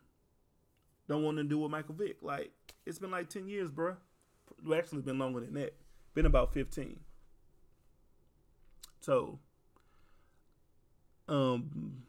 [1.08, 2.18] don't want to do with Michael Vick.
[2.22, 2.52] Like
[2.86, 3.96] it's been like ten years, bro.
[4.66, 5.76] Well, actually, been longer than that.
[6.14, 7.00] Been about fifteen.
[9.02, 9.40] So,
[11.28, 12.04] um,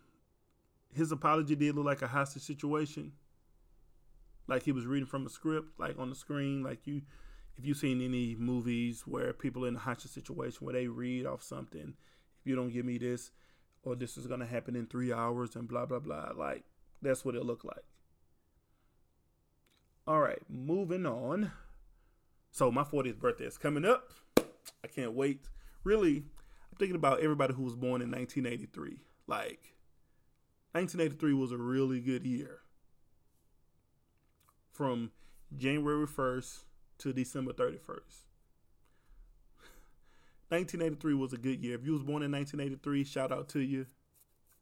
[0.94, 3.12] his apology did look like a hostage situation.
[4.48, 6.62] Like he was reading from a script, like on the screen.
[6.64, 7.02] Like you,
[7.56, 11.42] if you've seen any movies where people in a hostage situation where they read off
[11.42, 11.94] something,
[12.40, 13.30] if you don't give me this,
[13.82, 16.32] or this is gonna happen in three hours, and blah blah blah.
[16.36, 16.64] Like
[17.02, 17.84] that's what it looked like.
[20.06, 21.52] All right, moving on.
[22.50, 24.10] So my 40th birthday is coming up.
[24.36, 25.48] I can't wait.
[25.84, 28.98] Really, I'm thinking about everybody who was born in 1983.
[29.26, 29.74] Like
[30.72, 32.60] 1983 was a really good year.
[34.72, 35.12] From
[35.56, 36.64] January 1st
[36.98, 38.29] to December 31st.
[40.50, 41.76] 1983 was a good year.
[41.76, 43.86] If you was born in 1983, shout out to you.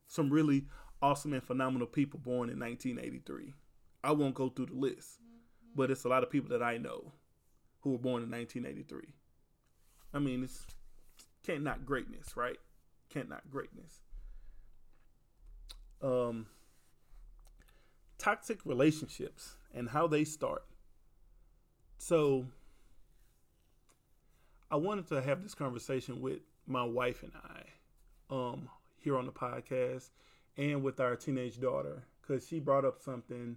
[0.06, 0.66] Some really
[1.00, 3.54] awesome and phenomenal people born in 1983.
[4.04, 5.18] I won't go through the list,
[5.74, 7.12] but it's a lot of people that I know
[7.80, 9.14] who were born in 1983.
[10.12, 10.66] I mean, it's
[11.42, 12.58] can't not greatness, right?
[13.08, 14.00] Can't not greatness.
[16.02, 16.46] Um,
[18.18, 20.64] toxic relationships and how they start.
[21.96, 22.46] So,
[24.70, 27.62] I wanted to have this conversation with my wife and I
[28.30, 30.10] um, here on the podcast
[30.58, 33.56] and with our teenage daughter because she brought up something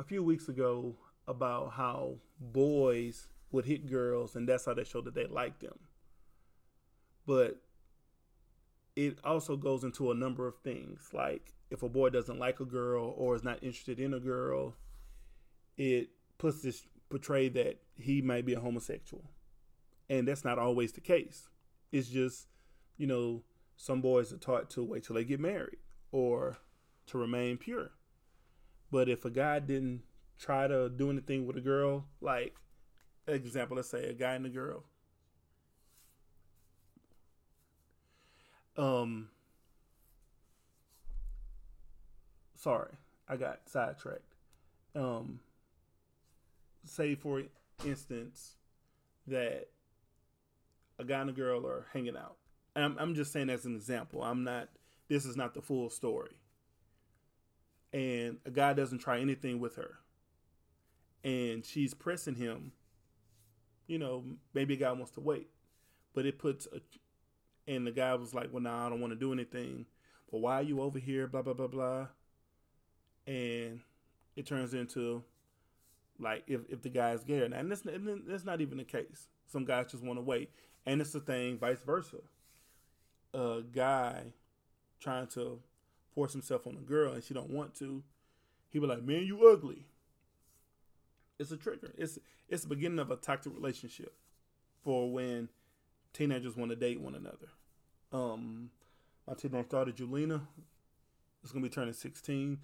[0.00, 0.96] a few weeks ago
[1.28, 5.78] about how boys would hit girls and that's how they showed that they like them.
[7.24, 7.60] But
[8.96, 11.10] it also goes into a number of things.
[11.12, 14.74] Like if a boy doesn't like a girl or is not interested in a girl,
[15.78, 19.30] it puts this portray that he might be a homosexual.
[20.08, 21.48] And that's not always the case.
[21.92, 22.48] It's just,
[22.96, 23.42] you know,
[23.76, 25.78] some boys are taught to wait till they get married
[26.12, 26.58] or
[27.06, 27.92] to remain pure.
[28.90, 30.02] But if a guy didn't
[30.38, 32.54] try to do anything with a girl, like
[33.26, 34.84] example, let's say a guy and a girl.
[38.76, 39.28] Um
[42.56, 42.92] sorry,
[43.28, 44.34] I got sidetracked.
[44.94, 45.40] Um
[46.84, 47.42] say for
[47.84, 48.56] instance
[49.26, 49.68] that
[50.98, 52.36] a guy and a girl are hanging out.
[52.76, 54.22] I'm, I'm just saying as an example.
[54.22, 54.68] I'm not,
[55.08, 56.32] this is not the full story.
[57.92, 59.98] And a guy doesn't try anything with her.
[61.22, 62.72] And she's pressing him.
[63.86, 65.48] You know, maybe a guy wants to wait.
[66.14, 66.80] But it puts a,
[67.70, 69.86] and the guy was like, well, no, nah, I don't want to do anything.
[70.30, 71.26] But why are you over here?
[71.26, 72.06] Blah, blah, blah, blah.
[73.26, 73.80] And
[74.36, 75.22] it turns into
[76.18, 77.60] like if, if the guy's gay or not.
[77.60, 79.28] And that's, and that's not even the case.
[79.46, 80.50] Some guys just want to wait.
[80.86, 82.18] And it's the thing, vice versa.
[83.32, 84.32] A guy
[85.00, 85.60] trying to
[86.14, 88.02] force himself on a girl and she don't want to,
[88.70, 89.86] he be like, "Man, you ugly."
[91.38, 91.92] It's a trigger.
[91.98, 92.18] It's
[92.48, 94.14] it's the beginning of a toxic relationship
[94.82, 95.48] for when
[96.12, 97.48] teenagers want to date one another.
[98.12, 98.70] Um,
[99.26, 100.42] my teenage daughter Julina
[101.42, 102.58] is gonna be turning sixteen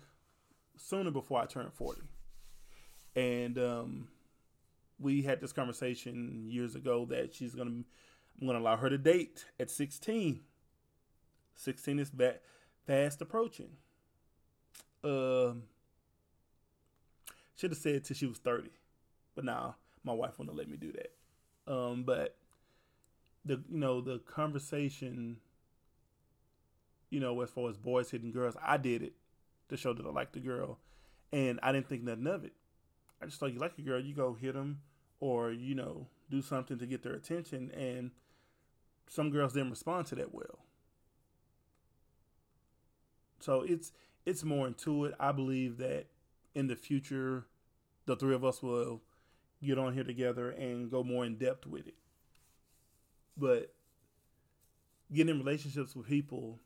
[0.77, 2.03] sooner before I turn forty,
[3.17, 4.09] and um,
[4.99, 7.83] we had this conversation years ago that she's gonna
[8.39, 10.41] I'm gonna allow her to date at 16.
[11.55, 12.43] 16 is that
[12.87, 13.71] fast approaching.
[15.03, 15.65] Um,
[17.57, 18.71] should have said till she was 30,
[19.35, 21.73] but now my wife wouldn't let me do that.
[21.73, 22.37] Um, but
[23.45, 25.37] the you know the conversation,
[27.11, 29.13] you know, as far as boys hitting girls, I did it
[29.69, 30.79] to show that I liked the girl,
[31.33, 32.53] and I didn't think nothing of it.
[33.23, 34.81] I just thought you like a girl, you go hit them,
[35.21, 38.11] or you know do something to get their attention and
[39.09, 40.61] some girls didn't respond to that well.
[43.41, 43.93] So it's
[44.25, 45.15] it's more into it.
[45.19, 46.07] I believe that
[46.55, 47.47] in the future
[48.07, 49.03] the three of us will
[49.63, 51.97] get on here together and go more in depth with it.
[53.37, 53.75] But
[55.13, 56.61] getting in relationships with people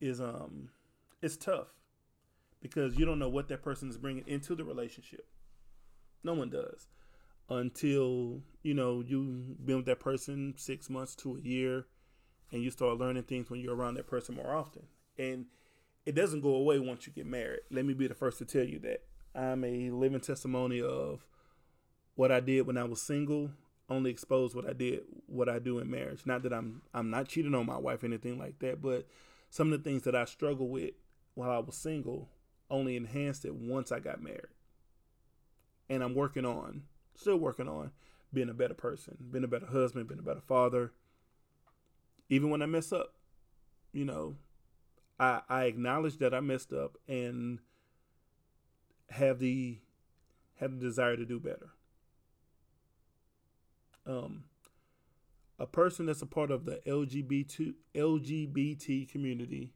[0.00, 0.68] is um
[1.22, 1.68] it's tough
[2.60, 5.26] because you don't know what that person is bringing into the relationship.
[6.22, 6.86] No one does
[7.48, 11.86] until you know you've been with that person six months to a year
[12.52, 14.82] and you start learning things when you're around that person more often.
[15.18, 15.46] And
[16.04, 17.60] it doesn't go away once you get married.
[17.70, 19.02] Let me be the first to tell you that.
[19.34, 21.26] I'm a living testimony of
[22.14, 23.50] what i did when i was single
[23.90, 26.24] only expose what i did what i do in marriage.
[26.24, 29.06] Not that i'm i'm not cheating on my wife anything like that but
[29.50, 30.92] some of the things that i struggled with
[31.34, 32.30] while i was single
[32.70, 34.54] only enhanced it once i got married.
[35.90, 36.84] And i'm working on
[37.16, 37.90] still working on
[38.32, 40.92] being a better person, being a better husband, being a better father.
[42.28, 43.14] Even when I mess up,
[43.92, 44.36] you know,
[45.18, 47.60] I I acknowledge that I messed up and
[49.10, 49.78] have the
[50.56, 51.70] have the desire to do better.
[54.06, 54.44] Um,
[55.58, 59.72] a person that's a part of the LGBT LGBT community,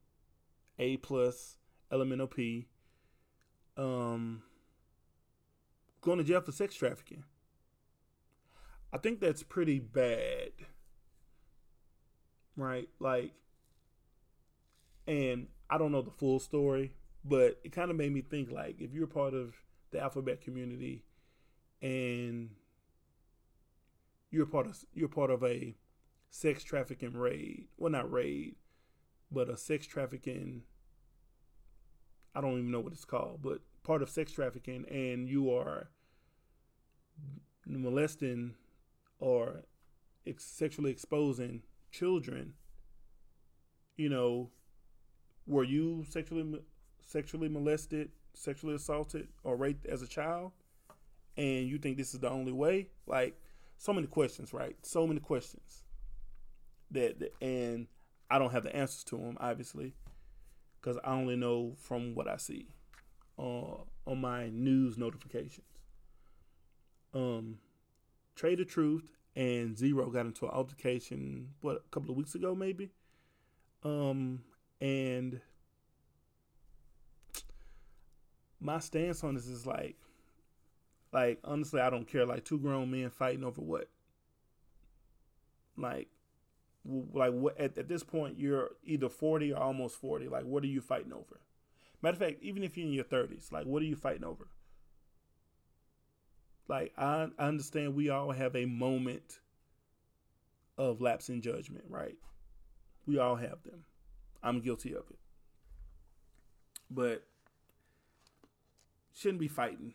[0.78, 1.56] A plus,
[1.90, 2.68] elemental P,
[3.76, 4.42] um,
[6.00, 7.24] going to jail for sex trafficking.
[8.92, 10.50] I think that's pretty bad.
[12.56, 12.88] Right?
[12.98, 13.32] Like,
[15.06, 18.80] and I don't know the full story, but it kind of made me think like
[18.80, 19.54] if you're part of
[19.90, 21.04] the alphabet community
[21.82, 22.50] and
[24.30, 25.76] you're part of you're part of a
[26.30, 28.56] sex trafficking raid, well not raid,
[29.30, 30.62] but a sex trafficking
[32.34, 35.90] I don't even know what it's called, but part of sex trafficking and you are
[37.66, 38.54] molesting
[39.20, 39.62] or
[40.26, 41.62] ex- sexually exposing
[41.92, 42.54] children,
[43.96, 44.50] you know,
[45.46, 46.60] were you sexually
[47.06, 50.52] sexually molested, sexually assaulted, or raped as a child,
[51.36, 52.88] and you think this is the only way?
[53.06, 53.38] Like,
[53.78, 54.76] so many questions, right?
[54.82, 55.82] So many questions.
[56.90, 57.86] That, that and
[58.30, 59.94] I don't have the answers to them, obviously,
[60.80, 62.68] because I only know from what I see
[63.38, 65.66] uh, on my news notifications.
[67.12, 67.58] Um,
[68.36, 72.54] Trae tha Truth and Z-Ro got into an altercation what a couple of weeks ago,
[72.54, 72.90] maybe.
[73.82, 74.42] Um,
[74.80, 75.40] and
[78.60, 79.96] my stance on this is like,
[81.12, 82.26] like honestly, I don't care.
[82.26, 83.88] Like two grown men fighting over what?
[85.76, 86.08] Like,
[86.84, 87.58] like what?
[87.58, 90.28] At, at this point, you're either forty or almost forty.
[90.28, 91.40] Like, what are you fighting over?
[92.02, 94.48] Matter of fact, even if you're in your thirties, like, what are you fighting over?
[96.70, 99.40] Like, I, I understand we all have a moment
[100.78, 102.14] of lapse in judgment, right?
[103.06, 103.82] We all have them.
[104.40, 105.18] I'm guilty of it.
[106.88, 107.26] But
[109.12, 109.94] shouldn't be fighting.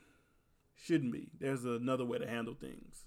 [0.76, 1.30] Shouldn't be.
[1.40, 3.06] There's another way to handle things.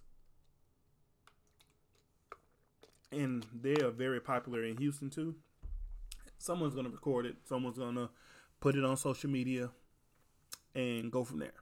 [3.12, 5.34] And they are very popular in Houston too.
[6.38, 7.36] Someone's gonna record it.
[7.44, 8.08] Someone's gonna
[8.60, 9.68] put it on social media
[10.74, 11.52] and go from there.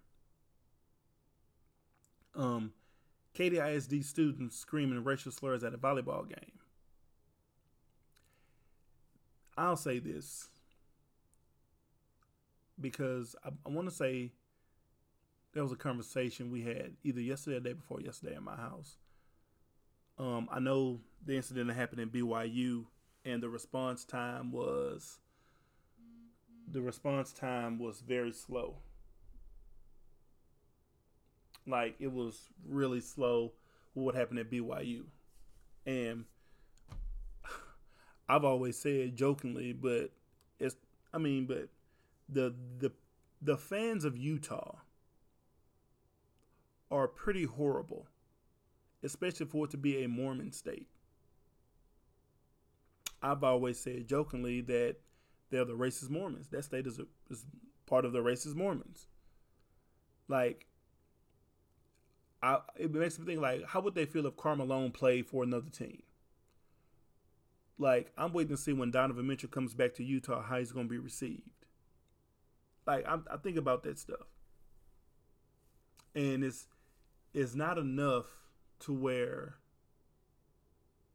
[2.36, 2.72] Um,
[3.34, 6.52] Katy ISD students screaming racial slurs at a volleyball game.
[9.56, 10.48] I'll say this
[12.80, 14.32] because I, I want to say
[15.54, 18.56] there was a conversation we had either yesterday or the day before yesterday at my
[18.56, 18.96] house.
[20.18, 22.84] Um, I know the incident that happened in BYU,
[23.24, 25.18] and the response time was
[26.70, 28.76] the response time was very slow.
[31.66, 33.52] Like it was really slow.
[33.94, 35.04] What happened at BYU,
[35.86, 36.24] and
[38.28, 40.10] I've always said jokingly, but
[40.58, 40.76] it's
[41.12, 41.68] I mean, but
[42.28, 42.92] the the
[43.40, 44.76] the fans of Utah
[46.90, 48.06] are pretty horrible,
[49.02, 50.88] especially for it to be a Mormon state.
[53.22, 54.96] I've always said jokingly that
[55.50, 56.48] they're the racist Mormons.
[56.48, 57.44] That state is, a, is
[57.86, 59.06] part of the racist Mormons.
[60.28, 60.66] Like,
[62.46, 65.70] I, it makes me think like, how would they feel if Carmelone played for another
[65.70, 66.02] team?
[67.78, 70.86] Like, I'm waiting to see when Donovan Mitchell comes back to Utah how he's going
[70.86, 71.42] to be received.
[72.86, 74.28] Like, I'm, I think about that stuff,
[76.14, 76.68] and it's
[77.34, 78.26] it's not enough
[78.80, 79.56] to where,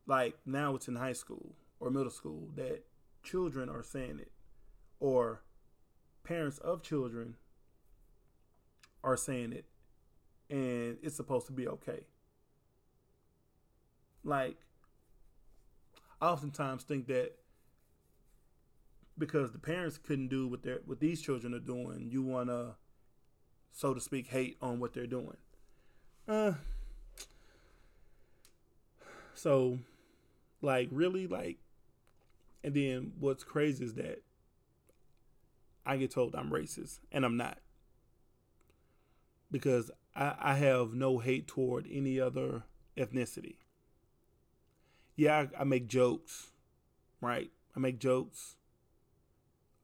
[0.05, 2.83] like, now it's in high school or middle school that
[3.23, 4.33] children are saying it,
[4.99, 5.43] or
[6.23, 7.37] parents of children
[9.03, 9.65] are saying it,
[10.51, 12.01] and it's supposed to be okay.
[14.23, 14.57] Like,
[16.21, 17.31] I oftentimes think that
[19.17, 22.75] because the parents couldn't do what they what these children are doing, you want to,
[23.71, 25.37] so to speak, hate on what they're doing.
[26.27, 26.53] Uh,
[29.33, 29.79] so,
[30.61, 31.57] like, really, like,
[32.63, 34.21] and then what's crazy is that
[35.85, 37.57] I get told I'm racist, and I'm not.
[39.49, 42.63] Because I, I have no hate toward any other
[42.97, 43.55] ethnicity.
[45.15, 46.51] Yeah, I, I make jokes,
[47.21, 47.51] right?
[47.75, 48.55] I make jokes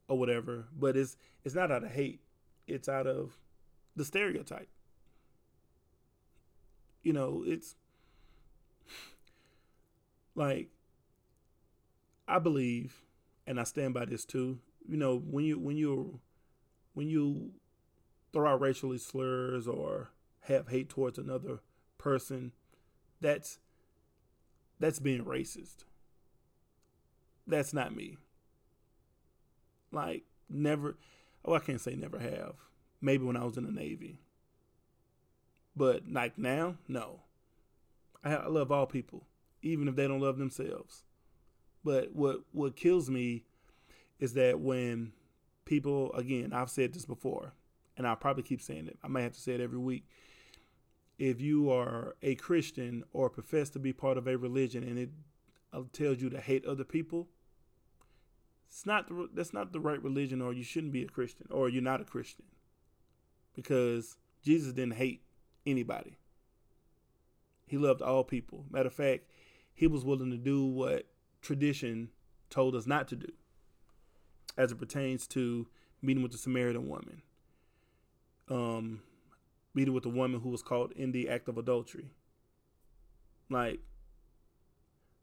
[0.08, 2.22] or whatever, but it's it's not out of hate.
[2.68, 3.38] It's out of
[3.96, 4.70] the stereotype.
[7.04, 7.76] You know, it's
[10.36, 10.70] like
[12.28, 13.02] I believe,
[13.46, 14.60] and I stand by this too.
[14.88, 16.20] You know, when you when you
[16.94, 17.52] when you
[18.34, 20.10] throw out racially slurs or
[20.48, 21.60] have hate towards another
[21.98, 22.52] person,
[23.22, 23.60] that's
[24.80, 25.86] that's being racist.
[27.46, 28.18] That's not me.
[29.92, 30.98] Like never
[31.46, 32.56] oh I can't say never have,
[33.02, 34.20] maybe when I was in the Navy.
[35.76, 37.22] But like now, no.
[38.24, 39.28] I, I love all people,
[39.62, 41.04] even if they don't love themselves.
[41.84, 43.44] But what what kills me
[44.20, 45.14] is that when
[45.66, 47.54] people, again, I've said this before,
[47.96, 48.98] and I'll probably keep saying it.
[49.04, 50.06] I might have to say it every week.
[51.18, 55.10] If you are a Christian or profess to be part of a religion and it
[55.74, 57.28] uh, tells you to hate other people,
[58.70, 61.70] it's not the, that's not the right religion, or you shouldn't be a Christian, or
[61.70, 62.46] you're not a Christian,
[63.56, 65.22] because Jesus didn't hate
[65.66, 66.18] anybody.
[67.66, 68.66] He loved all people.
[68.70, 69.30] Matter of fact,
[69.74, 71.08] he was willing to do what
[71.42, 72.10] tradition
[72.50, 73.32] told us not to do,
[74.58, 75.68] as it pertains to
[76.02, 77.22] meeting with the Samaritan woman,
[78.50, 79.02] um,
[79.78, 82.10] meeting with a woman who was caught in the act of adultery.
[83.48, 83.80] Like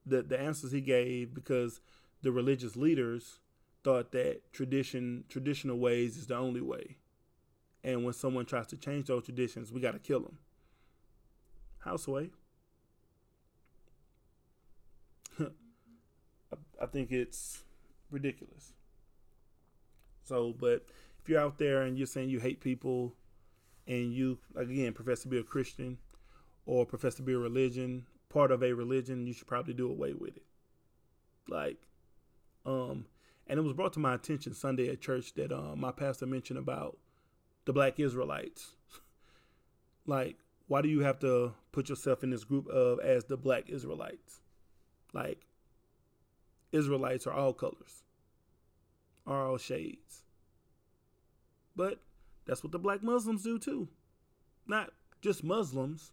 [0.07, 1.81] the the answers he gave because
[2.23, 3.41] the religious leaders
[3.83, 6.99] thought that tradition traditional ways is the only way.
[7.83, 10.39] And when someone tries to change those traditions, we got to kill them.
[11.85, 12.31] Houseway.
[15.41, 17.65] I think it's
[18.09, 18.73] ridiculous.
[20.23, 20.87] So, but
[21.21, 23.15] if you're out there and you're saying you hate people
[23.87, 25.99] and you, again, profess to be a Christian
[26.67, 30.13] or profess to be a religion, part of a religion, you should probably do away
[30.13, 30.43] with it.
[31.49, 31.79] Like,
[32.65, 33.07] um,
[33.47, 36.59] and it was brought to my attention Sunday at church that um, my pastor mentioned
[36.59, 36.97] about
[37.67, 38.73] the black Israelites.
[40.07, 43.69] like, why do you have to put yourself in this group of as the black
[43.69, 44.41] Israelites?
[45.13, 45.47] Like,
[46.73, 48.03] Israelites are all colors,
[49.27, 50.25] are all shades.
[51.77, 52.01] But
[52.47, 53.89] that's what the black Muslims do too.
[54.67, 54.91] Not
[55.23, 56.13] just Muslims,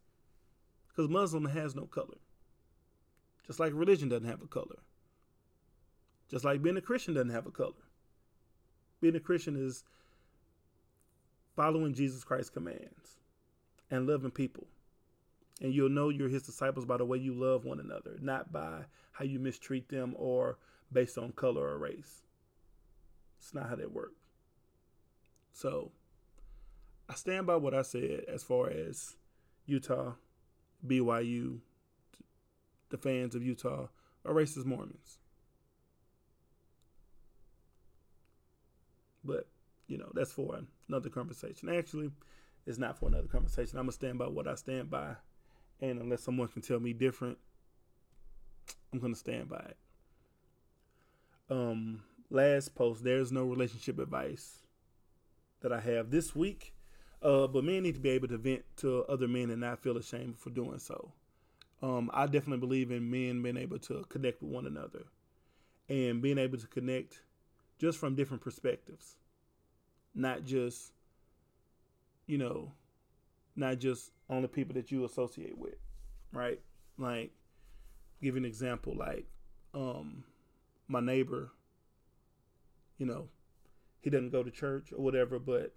[0.88, 2.18] because Muslim has no color.
[3.48, 4.80] Just like religion doesn't have a color.
[6.30, 7.74] Just like being a Christian doesn't have a color.
[9.02, 9.84] Being a Christian is
[11.56, 13.20] following Jesus Christ's commands
[13.90, 14.68] and loving people.
[15.62, 18.86] And you'll know you're his disciples by the way you love one another, not by
[19.12, 20.58] how you mistreat them or
[20.92, 22.24] based on color or race.
[23.40, 24.22] It's not how that works.
[25.54, 25.92] So
[27.12, 29.18] I stand by what I said as far as
[29.66, 30.14] Utah,
[30.88, 31.60] BYU,
[32.90, 33.88] the fans of Utah
[34.24, 35.18] are racist Mormons.
[39.26, 39.50] But,
[39.88, 40.58] you know, that's for
[40.88, 41.68] another conversation.
[41.68, 42.12] Actually,
[42.66, 43.78] it's not for another conversation.
[43.78, 45.16] I'm going to stand by what I stand by.
[45.82, 47.38] And unless someone can tell me different,
[48.94, 49.78] I'm going to stand by it.
[51.50, 54.60] Um, last post, there's no relationship advice
[55.60, 56.74] that I have this week.
[57.22, 59.98] Uh, but men need to be able to vent to other men and not feel
[59.98, 61.12] ashamed for doing so.
[61.82, 65.06] Um, I definitely believe in men being able to connect with one another
[65.90, 67.22] and being able to connect
[67.80, 69.18] just from different perspectives,
[70.14, 70.94] not just,
[72.28, 72.72] you know,
[73.56, 75.76] not just on the people that you associate with,
[76.32, 76.60] right?
[76.98, 77.32] Like,
[78.22, 79.26] give an example, like,
[79.74, 80.24] um,
[80.88, 81.52] my neighbor,
[82.98, 83.28] you know,
[84.02, 85.74] he doesn't go to church or whatever, but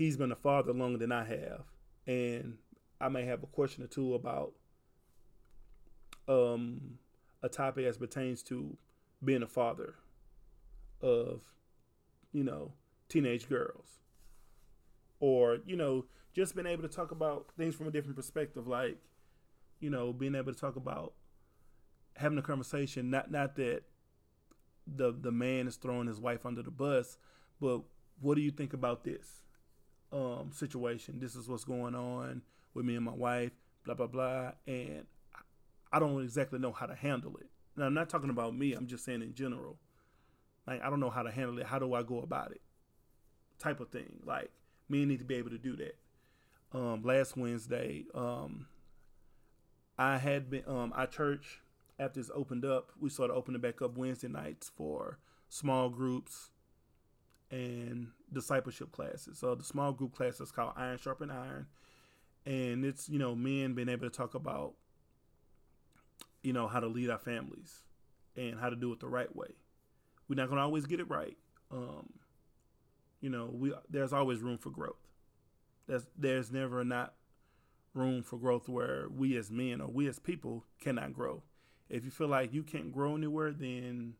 [0.00, 1.64] he's been a father longer than I have,
[2.06, 2.56] and
[3.02, 4.54] I may have a question or two about
[6.26, 6.92] um,
[7.42, 8.78] a topic as pertains to
[9.22, 9.96] being a father
[11.02, 11.42] of,
[12.32, 12.72] you know,
[13.10, 14.00] teenage girls.
[15.18, 18.96] Or, you know, just being able to talk about things from a different perspective, like,
[19.80, 21.12] you know, being able to talk about
[22.16, 23.82] having a conversation, not not that
[24.86, 27.18] the the man is throwing his wife under the bus,
[27.60, 27.82] but
[28.18, 29.42] what do you think about this
[30.12, 31.18] um, situation?
[31.18, 32.42] This is what's going on
[32.74, 33.52] with me and my wife,
[33.84, 35.06] blah blah blah, and
[35.92, 37.48] I don't exactly know how to handle it.
[37.76, 38.74] Now I'm not talking about me.
[38.74, 39.78] I'm just saying in general.
[40.66, 41.66] Like I don't know how to handle it.
[41.66, 42.60] How do I go about it?
[43.58, 44.20] Type of thing.
[44.24, 44.50] Like
[44.88, 45.96] men need to be able to do that.
[46.72, 48.66] Um, last Wednesday, um,
[49.98, 51.60] I had been um, our church
[51.98, 52.92] after it's opened up.
[53.00, 56.50] We started opening back up Wednesday nights for small groups
[57.50, 59.38] and discipleship classes.
[59.38, 61.66] So the small group class is called Iron Sharpen Iron,
[62.46, 64.74] and it's you know men being able to talk about
[66.42, 67.82] you know how to lead our families
[68.36, 69.48] and how to do it the right way.
[70.28, 71.36] We're not gonna always get it right.
[71.70, 72.10] Um,
[73.20, 75.08] you know, we there's always room for growth.
[75.86, 77.14] There's there's never not
[77.94, 81.42] room for growth where we as men or we as people cannot grow.
[81.88, 84.14] If you feel like you can't grow anywhere, then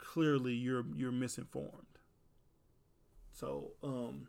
[0.00, 1.86] clearly you're you're misinformed.
[3.32, 4.28] So, um,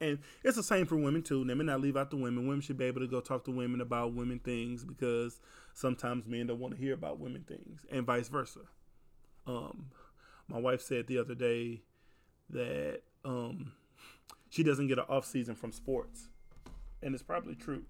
[0.00, 1.44] and it's the same for women too.
[1.44, 2.46] Let me not leave out the women.
[2.46, 5.40] Women should be able to go talk to women about women things because
[5.74, 8.60] sometimes men don't want to hear about women things, and vice versa.
[9.46, 9.86] Um,
[10.48, 11.82] my wife said the other day
[12.50, 13.72] that um,
[14.48, 16.28] she doesn't get an off season from sports,
[17.02, 17.82] and it's probably true.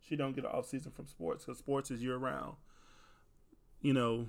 [0.00, 2.56] She don't get an off season from sports because sports is year round.
[3.80, 4.26] You know,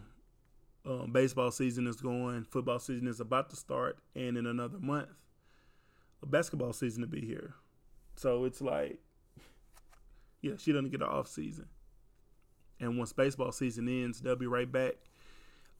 [0.86, 5.10] um, baseball season is going, football season is about to start, and in another month,
[6.22, 7.54] a basketball season to be here.
[8.16, 9.00] So it's like,
[10.42, 11.68] yeah, she doesn't get an off season.
[12.80, 14.96] And once baseball season ends, they'll be right back.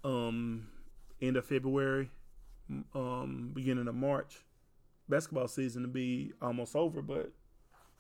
[0.04, 0.68] Um,
[1.22, 2.10] end of February,
[2.94, 4.44] um, beginning of March.
[5.08, 7.32] Basketball season to be almost over, but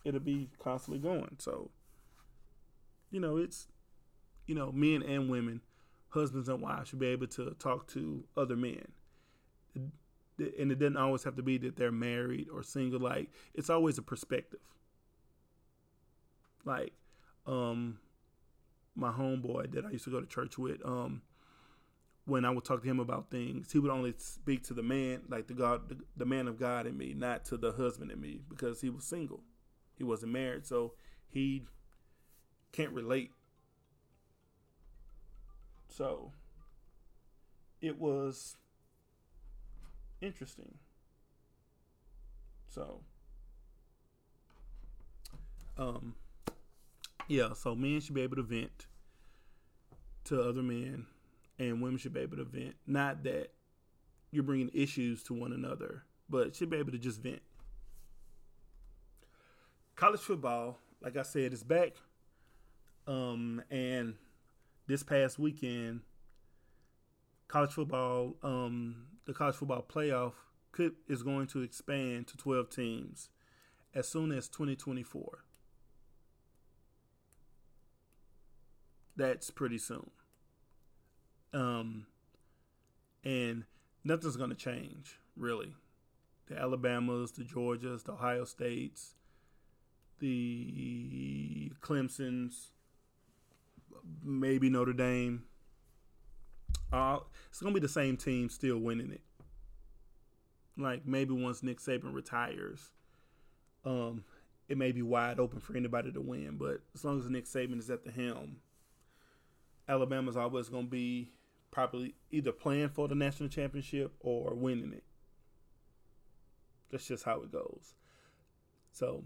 [0.03, 1.36] it'll be constantly going.
[1.39, 1.70] So,
[3.12, 3.68] you know, it's
[4.47, 5.62] you know, men and women,
[6.16, 8.88] husbands and wives should be able to talk to other men.
[9.76, 12.99] And it doesn't always have to be that they're married or single.
[12.99, 14.59] Like it's always a perspective.
[16.66, 16.93] Like,
[17.45, 17.99] um,
[18.95, 21.22] my homeboy that I used to go to church with, um,
[22.26, 25.22] when I would talk to him about things, he would only speak to the man,
[25.30, 28.20] like the God, the, the, man of God in me, not to the husband in
[28.20, 29.41] me, because he was single,
[29.95, 30.93] he wasn't married, so
[31.30, 31.66] he
[32.72, 33.32] can't relate.
[35.96, 36.34] So
[37.82, 38.58] it was
[40.20, 40.78] interesting.
[42.68, 43.00] So,
[45.78, 46.16] um,
[47.30, 48.88] yeah, so men should be able to vent
[50.26, 51.06] to other men,
[51.60, 52.76] and women should be able to vent.
[52.86, 53.52] Not that
[54.32, 57.41] you're bringing issues to one another, but should be able to just vent.
[59.96, 61.93] College football, like I said, is back.
[63.08, 64.16] Um, and
[64.88, 66.02] this past weekend,
[67.48, 70.34] college football, um, the college football playoff
[70.72, 73.30] could is going to expand to 12 teams
[73.94, 75.40] as soon as 2024.
[79.16, 80.12] That's pretty soon.
[81.54, 82.08] Um,
[83.24, 83.64] and
[84.04, 85.74] nothing's going to change, really.
[86.48, 89.16] The Alabamas, the Georgias, the Ohio States,
[90.20, 92.72] the Clemsons,
[94.24, 95.43] maybe Notre Dame.
[96.91, 97.20] Uh,
[97.50, 99.22] it's to be the same team still winning it.
[100.78, 102.91] Like maybe once Nick Saban retires,
[103.86, 104.24] um,
[104.68, 106.58] it may be wide open for anybody to win.
[106.58, 108.58] But as long as Nick Saban is at the helm,
[109.88, 111.32] Alabama's always to be
[111.72, 115.04] probably either playing for the national championship or winning it.
[116.91, 117.93] That's just how it goes.
[118.91, 119.24] So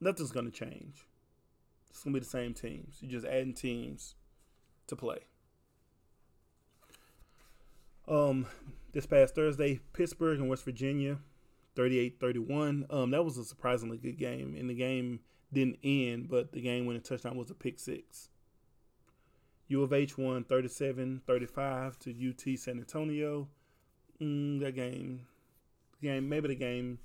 [0.00, 1.06] nothing's to change.
[1.96, 2.98] It's to be the same teams.
[3.00, 4.16] You're just adding teams
[4.86, 5.20] to play.
[8.06, 8.44] Um,
[8.92, 11.16] this past Thursday, Pittsburgh and West Virginia,
[11.74, 12.92] 38-31.
[12.92, 15.20] Um, that was a surprisingly good game, and the game
[15.50, 18.28] didn't end, but the game winning touchdown was a pick six.
[19.68, 23.48] U of H won 37 35 to UT San Antonio.
[24.20, 25.26] Mm, that game,
[26.02, 26.98] game, maybe the game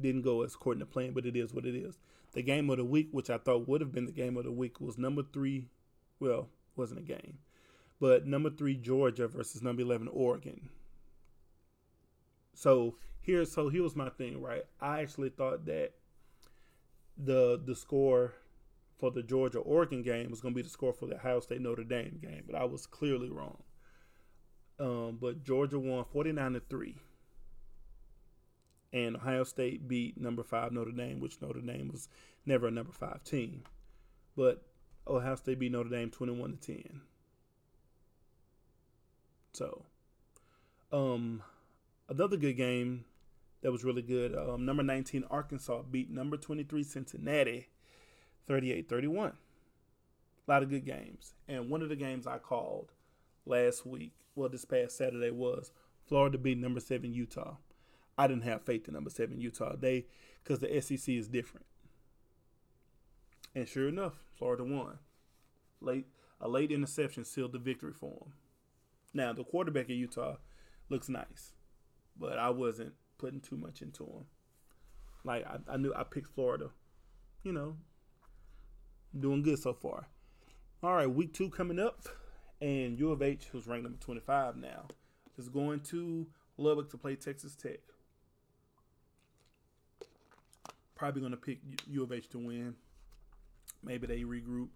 [0.00, 1.96] didn't go as according to plan, but it is what it is.
[2.34, 4.52] The game of the week, which I thought would have been the game of the
[4.52, 5.68] week, was number three.
[6.20, 7.38] Well, wasn't a game,
[8.00, 10.68] but number three Georgia versus number eleven Oregon.
[12.54, 14.64] So here, so here was my thing, right?
[14.80, 15.92] I actually thought that
[17.16, 18.34] the the score
[18.98, 21.60] for the Georgia Oregon game was going to be the score for the Ohio State
[21.60, 23.62] Notre Dame game, but I was clearly wrong.
[24.78, 26.96] Um, but Georgia won 49 to 3.
[28.94, 32.08] And Ohio State beat number 5 Notre Dame, which Notre Dame was
[32.46, 33.64] never a number 5 team.
[34.36, 34.62] But
[35.06, 37.00] Ohio State beat Notre Dame 21 to 10.
[39.52, 39.82] So,
[40.92, 41.42] um,
[42.08, 43.04] another good game
[43.62, 44.36] that was really good.
[44.36, 47.66] Um, number 19 Arkansas beat number 23 Cincinnati
[48.46, 49.32] 38 31.
[50.46, 51.34] A lot of good games.
[51.48, 52.92] And one of the games I called
[53.44, 55.72] last week, well, this past Saturday, was
[56.06, 57.56] Florida beat number seven Utah.
[58.16, 59.76] I didn't have faith in number seven Utah.
[59.76, 60.06] They,
[60.42, 61.66] because the SEC is different.
[63.54, 64.98] And sure enough, Florida won.
[65.80, 66.06] Late,
[66.40, 68.32] a late interception sealed the victory for them.
[69.12, 70.36] Now the quarterback of Utah
[70.88, 71.52] looks nice,
[72.18, 74.26] but I wasn't putting too much into him.
[75.24, 76.70] Like I, I knew I picked Florida,
[77.44, 77.76] you know,
[79.18, 80.08] doing good so far.
[80.82, 82.08] All right, week two coming up,
[82.60, 84.88] and U of H, who's ranked number 25 now,
[85.38, 86.26] is going to
[86.58, 87.78] Lubbock to play Texas Tech.
[90.94, 92.74] Probably going to pick U of H to win.
[93.82, 94.68] Maybe they regroup.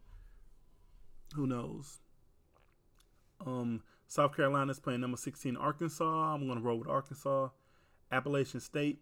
[1.34, 1.98] Who knows?
[3.44, 6.34] Um, South Carolina is playing number 16 Arkansas.
[6.34, 7.48] I'm going to roll with Arkansas.
[8.10, 9.00] Appalachian State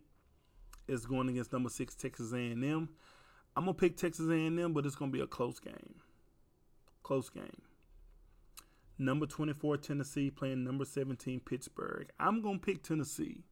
[0.88, 2.88] is going against number six Texas A&M.
[3.56, 5.94] I'm gonna pick Texas A&M, but it's gonna be a close game.
[7.02, 7.62] Close game.
[8.98, 12.08] Number 24 Tennessee playing number 17 Pittsburgh.
[12.20, 13.44] I'm gonna pick Tennessee.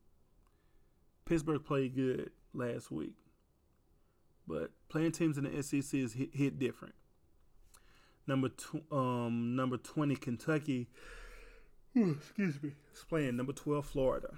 [1.25, 3.15] Pittsburgh played good last week,
[4.47, 6.95] but playing teams in the SEC is hit, hit different.
[8.27, 8.49] Number
[8.91, 10.89] um number twenty Kentucky,
[11.95, 14.29] excuse me, is playing number twelve Florida.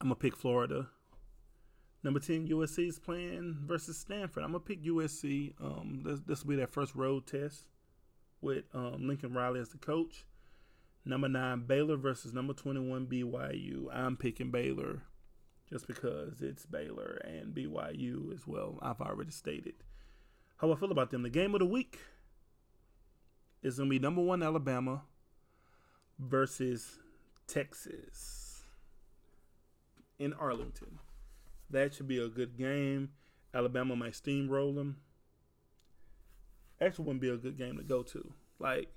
[0.00, 0.88] I'm gonna pick Florida.
[2.04, 4.44] Number ten USC is playing versus Stanford.
[4.44, 5.54] I'm gonna pick USC.
[5.60, 7.64] Um, this this will be their first road test
[8.40, 10.24] with um, Lincoln Riley as the coach.
[11.04, 13.86] Number nine Baylor versus number twenty one BYU.
[13.92, 15.02] I'm picking Baylor
[15.70, 18.78] just because it's Baylor and BYU as well.
[18.82, 19.74] I've already stated
[20.58, 21.22] how I feel about them.
[21.22, 21.98] The game of the week
[23.62, 25.02] is going to be number one Alabama
[26.18, 26.98] versus
[27.46, 28.62] Texas
[30.18, 30.98] in Arlington.
[31.70, 33.10] That should be a good game.
[33.52, 34.98] Alabama might steamroll them.
[36.80, 38.32] Actually, wouldn't be a good game to go to.
[38.58, 38.88] Like,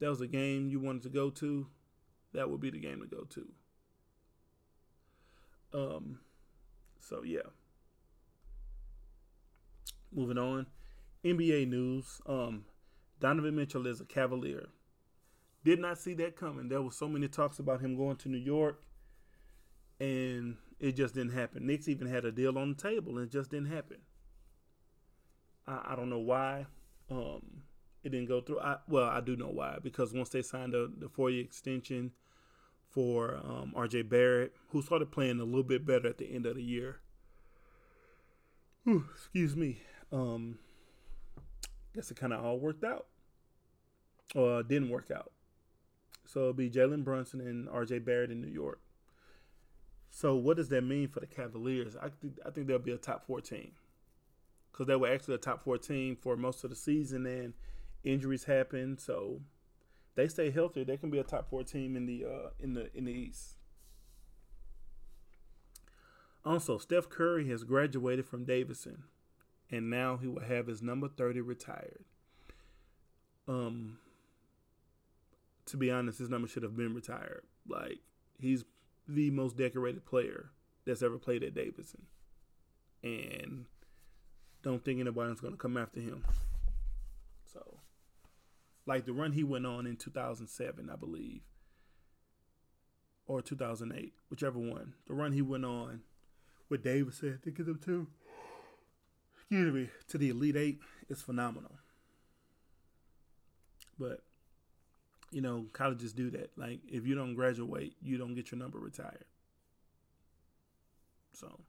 [0.00, 1.66] that was a game you wanted to go to,
[2.32, 3.46] that would be the game to go to.
[5.72, 6.18] Um,
[6.98, 7.40] so yeah.
[10.12, 10.66] Moving on,
[11.24, 12.20] NBA news.
[12.26, 12.64] Um,
[13.20, 14.68] Donovan Mitchell is a Cavalier.
[15.64, 16.68] Did not see that coming.
[16.68, 18.82] There was so many talks about him going to New York,
[20.00, 21.66] and it just didn't happen.
[21.66, 23.98] Knicks even had a deal on the table, and it just didn't happen.
[25.66, 26.66] I, I don't know why
[27.10, 27.62] um,
[28.02, 28.60] it didn't go through.
[28.60, 32.12] I, well, I do know why because once they signed the, the four year extension
[32.90, 36.56] for um, RJ Barrett, who started playing a little bit better at the end of
[36.56, 37.00] the year.
[38.84, 39.80] Whew, excuse me.
[40.12, 40.58] Um,
[41.94, 43.06] guess it kind of all worked out,
[44.34, 45.32] or didn't work out.
[46.26, 48.80] So it'll be Jalen Brunson and RJ Barrett in New York.
[50.10, 51.96] So what does that mean for the Cavaliers?
[51.96, 53.72] I think I think they'll be a top four team
[54.72, 57.54] because they were actually a top four team for most of the season, and
[58.02, 59.00] injuries happened.
[59.00, 59.40] So
[60.14, 62.94] they stay healthy, they can be a top four team in the uh, in the
[62.96, 63.56] in the East.
[66.44, 69.04] Also, Steph Curry has graduated from Davidson,
[69.70, 72.04] and now he will have his number thirty retired.
[73.46, 73.98] Um,
[75.66, 77.44] to be honest, his number should have been retired.
[77.68, 77.98] Like
[78.38, 78.64] he's
[79.06, 80.50] the most decorated player
[80.86, 82.06] that's ever played at Davidson,
[83.02, 83.66] and
[84.62, 86.24] don't think anybody's going to come after him.
[88.86, 91.42] Like the run he went on in 2007, I believe,
[93.26, 94.94] or 2008, whichever one.
[95.06, 96.00] The run he went on
[96.68, 98.06] with Davidson, think of them to,
[99.36, 101.72] Excuse me, to the Elite Eight is phenomenal.
[103.98, 104.22] But
[105.30, 106.50] you know, colleges do that.
[106.56, 109.24] Like if you don't graduate, you don't get your number retired.
[111.32, 111.60] So,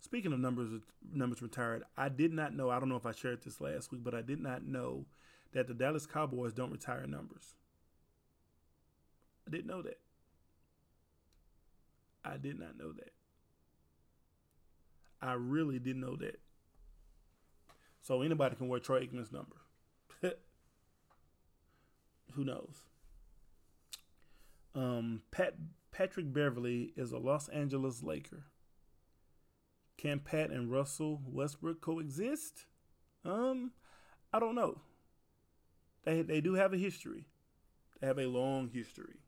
[0.00, 0.80] speaking of numbers
[1.12, 2.70] numbers retired, I did not know.
[2.70, 5.06] I don't know if I shared this last week, but I did not know
[5.52, 7.54] that the Dallas Cowboys don't retire numbers.
[9.46, 9.98] I didn't know that.
[12.24, 13.12] I did not know that.
[15.20, 16.38] I really didn't know that.
[18.02, 19.56] So anybody can wear Troy Aikman's number.
[22.32, 22.86] Who knows?
[24.74, 25.54] Um, Pat
[25.90, 28.44] Patrick Beverley is a Los Angeles Laker.
[29.96, 32.66] Can Pat and Russell Westbrook coexist?
[33.24, 33.72] Um,
[34.32, 34.80] I don't know.
[36.04, 37.26] They they do have a history.
[38.00, 39.20] They have a long history.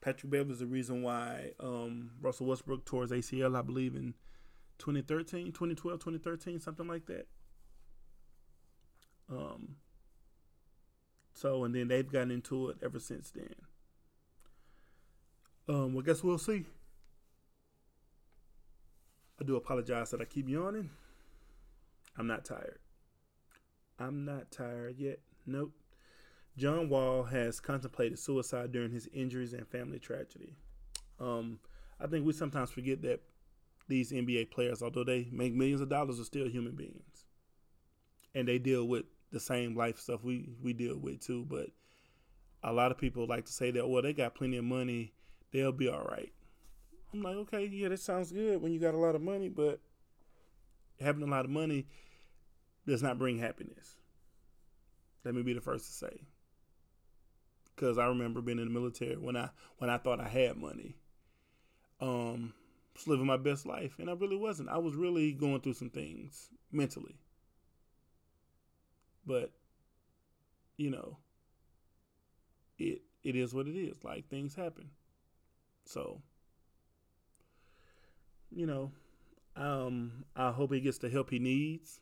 [0.00, 4.14] Patrick Beverley is the reason why um, Russell Westbrook tore his ACL, I believe, in
[4.78, 7.26] 2013, 2012, 2013, something like that.
[9.30, 9.76] Um,
[11.34, 13.54] so, and then they've gotten into it ever since then.
[15.68, 16.64] Um, well, guess we'll see.
[19.40, 20.90] I do apologize that I keep yawning.
[22.18, 22.80] I'm not tired.
[23.98, 25.20] I'm not tired yet.
[25.50, 25.72] Nope.
[26.56, 30.56] John Wall has contemplated suicide during his injuries and family tragedy.
[31.18, 31.58] Um,
[32.00, 33.20] I think we sometimes forget that
[33.88, 37.26] these NBA players, although they make millions of dollars, are still human beings,
[38.34, 41.44] and they deal with the same life stuff we we deal with too.
[41.48, 41.70] But
[42.62, 45.12] a lot of people like to say that, well, they got plenty of money,
[45.52, 46.32] they'll be all right.
[47.12, 49.80] I'm like, okay, yeah, that sounds good when you got a lot of money, but
[51.00, 51.86] having a lot of money
[52.86, 53.96] does not bring happiness.
[55.24, 56.20] Let me be the first to say.
[57.76, 60.96] Cause I remember being in the military when I when I thought I had money.
[62.00, 62.52] Um
[62.94, 63.98] just living my best life.
[63.98, 64.68] And I really wasn't.
[64.68, 67.16] I was really going through some things mentally.
[69.26, 69.52] But,
[70.76, 71.18] you know,
[72.78, 74.02] it it is what it is.
[74.04, 74.90] Like things happen.
[75.84, 76.20] So,
[78.50, 78.92] you know,
[79.56, 82.00] um, I hope he gets the help he needs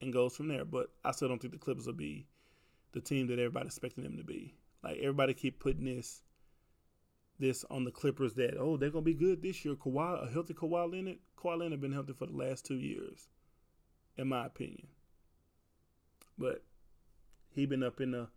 [0.00, 0.64] and goes from there.
[0.64, 2.26] But I still don't think the Clippers will be
[2.92, 4.54] the team that everybody's expecting them to be.
[4.82, 6.22] Like everybody keep putting this
[7.38, 9.74] this on the Clippers that oh they're gonna be good this year.
[9.74, 11.18] Kawhi, a healthy Kawhi Leonard.
[11.38, 13.28] Kawhi Leonard been healthy for the last two years,
[14.16, 14.86] in my opinion.
[16.38, 16.62] But
[17.50, 18.28] he been up in the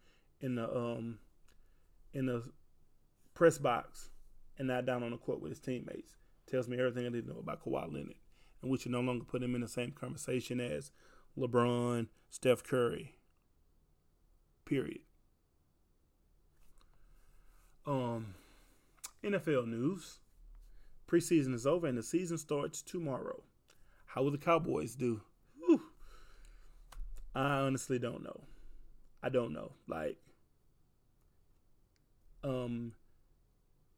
[0.42, 1.20] in the um
[2.14, 2.44] in the
[3.34, 4.10] press box
[4.58, 6.16] and not down on the court with his teammates.
[6.48, 8.16] Tells me everything I to know about Kawhi Leonard,
[8.62, 10.92] and we should no longer put him in the same conversation as
[11.38, 13.16] LeBron, Steph Curry.
[14.66, 15.02] Period.
[17.86, 18.36] Um,
[19.24, 20.20] NFL news.
[21.10, 23.42] Preseason is over and the season starts tomorrow.
[24.06, 25.22] How will the Cowboys do?
[25.58, 25.82] Whew.
[27.34, 28.42] I honestly don't know.
[29.24, 29.72] I don't know.
[29.88, 30.18] Like,
[32.44, 32.94] um,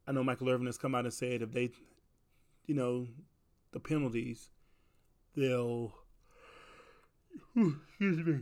[0.07, 1.71] I know Michael Irvin has come out and said if they,
[2.65, 3.07] you know,
[3.71, 4.49] the penalties,
[5.35, 5.93] they'll,
[7.55, 8.39] excuse me,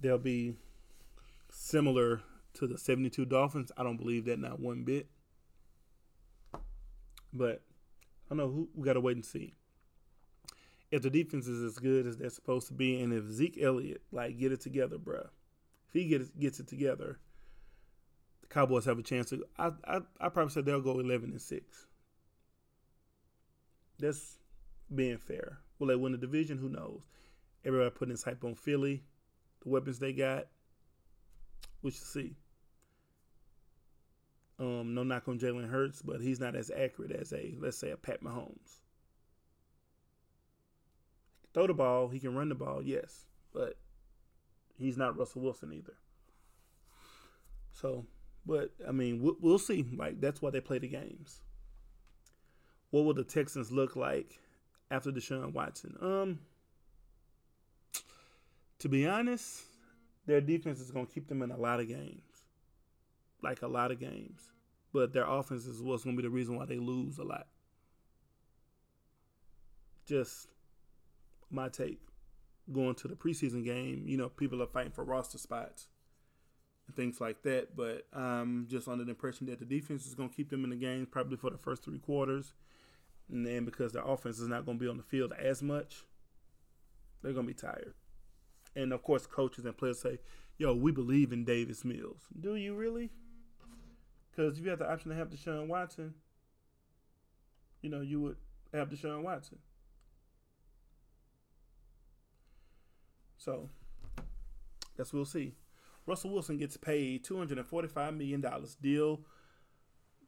[0.00, 0.56] they'll be
[1.50, 2.22] similar
[2.54, 3.72] to the 72 Dolphins.
[3.76, 5.06] I don't believe that not one bit.
[7.32, 7.62] But
[8.30, 9.54] I know who we got to wait and see.
[10.90, 14.02] If the defense is as good as they're supposed to be, and if Zeke Elliott
[14.12, 15.28] like get it together, bruh,
[15.88, 17.18] if he gets gets it together,
[18.42, 19.44] the Cowboys have a chance to.
[19.58, 21.86] I I I probably said they'll go 11 and six.
[23.98, 24.38] That's
[24.94, 25.60] being fair.
[25.82, 26.58] Will they win the division?
[26.58, 27.00] Who knows?
[27.64, 29.02] Everybody putting his hype on Philly,
[29.64, 30.46] the weapons they got.
[31.82, 32.36] We should see.
[34.60, 37.90] Um, no knock on Jalen Hurts, but he's not as accurate as a let's say
[37.90, 38.82] a Pat Mahomes.
[41.52, 43.76] Throw the ball, he can run the ball, yes, but
[44.78, 45.96] he's not Russell Wilson either.
[47.72, 48.06] So,
[48.46, 49.84] but I mean, we'll, we'll see.
[49.96, 51.40] Like that's why they play the games.
[52.90, 54.38] What will the Texans look like
[54.92, 55.96] after Deshaun Watson?
[56.00, 56.38] Um,
[58.78, 59.62] to be honest,
[60.26, 62.22] their defense is going to keep them in a lot of games.
[63.42, 64.52] Like a lot of games
[64.92, 67.46] but their offense is what's going to be the reason why they lose a lot.
[70.06, 70.48] Just
[71.50, 72.00] my take.
[72.72, 75.88] Going to the preseason game, you know, people are fighting for roster spots
[76.86, 77.74] and things like that.
[77.74, 80.70] But I'm just under the impression that the defense is going to keep them in
[80.70, 82.54] the game probably for the first three quarters.
[83.32, 86.04] And then because their offense is not going to be on the field as much,
[87.22, 87.94] they're going to be tired.
[88.76, 90.18] And of course, coaches and players say,
[90.58, 92.28] yo, we believe in Davis Mills.
[92.38, 93.10] Do you really?
[94.30, 96.14] Because if you had the option to have Deshaun Watson,
[97.80, 98.36] you know, you would
[98.72, 99.58] have Deshaun Watson.
[103.38, 103.68] So,
[104.96, 105.54] guess we'll see.
[106.06, 108.44] Russell Wilson gets paid $245 million.
[108.80, 109.20] Deal,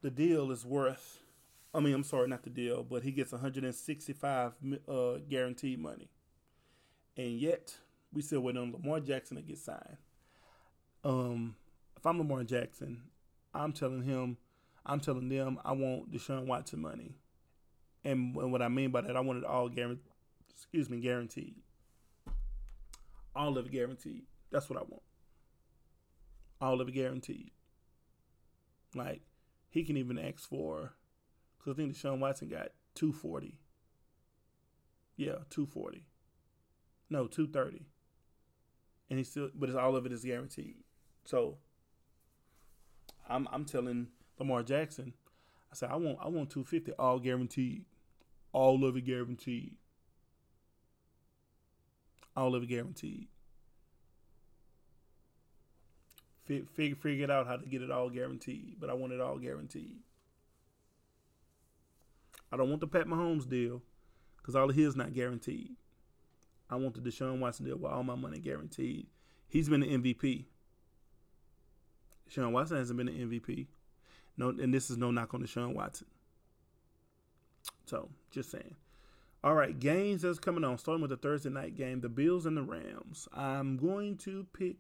[0.03, 1.24] the deal is worth,
[1.75, 4.53] I mean, I'm sorry, not the deal, but he gets 165
[4.89, 6.09] uh, guaranteed money.
[7.17, 7.77] And yet,
[8.13, 9.97] we still waiting on Lamar Jackson to get signed.
[11.03, 11.57] Um,
[11.97, 13.03] if I'm Lamar Jackson,
[13.53, 14.37] I'm telling him,
[14.87, 17.17] I'm telling them, I want Deshaun Watson money,
[18.05, 20.05] and, and what I mean by that, I want it all guaranteed.
[20.51, 21.57] Excuse me, guaranteed.
[23.35, 24.23] All of it guaranteed.
[24.53, 25.03] That's what I want.
[26.61, 27.51] All of it guaranteed.
[28.95, 29.23] Like
[29.71, 30.93] he can even ask for,
[31.65, 33.59] because I think Deshaun Watson got two forty.
[35.17, 36.07] Yeah, two forty.
[37.09, 37.87] No, two thirty.
[39.09, 40.77] And he still, but it's all of it is guaranteed.
[41.25, 41.59] So
[43.29, 44.09] I'm I'm telling
[44.39, 45.15] Lamar Jackson,
[45.73, 47.85] I said I want I want 250 all guaranteed,
[48.53, 49.77] all of it guaranteed,
[52.37, 53.29] all of it guaranteed.
[56.45, 59.39] Figure figure it out how to get it all guaranteed, but I want it all
[59.39, 59.97] guaranteed.
[62.55, 63.83] I don't want the Pat Mahomes deal
[64.37, 65.73] because all of his not guaranteed.
[66.71, 69.09] I want the Deshaun Watson deal with all my money guaranteed.
[69.49, 70.45] He's been an MVP.
[72.29, 73.67] Sean Watson hasn't been an MVP.
[74.37, 76.07] No, and this is no knock on Deshaun Watson.
[77.87, 78.77] So, just saying.
[79.43, 80.79] All right, games that's coming on.
[80.79, 83.27] Starting with the Thursday night game, the Bills and the Rams.
[83.35, 84.77] I'm going to pick.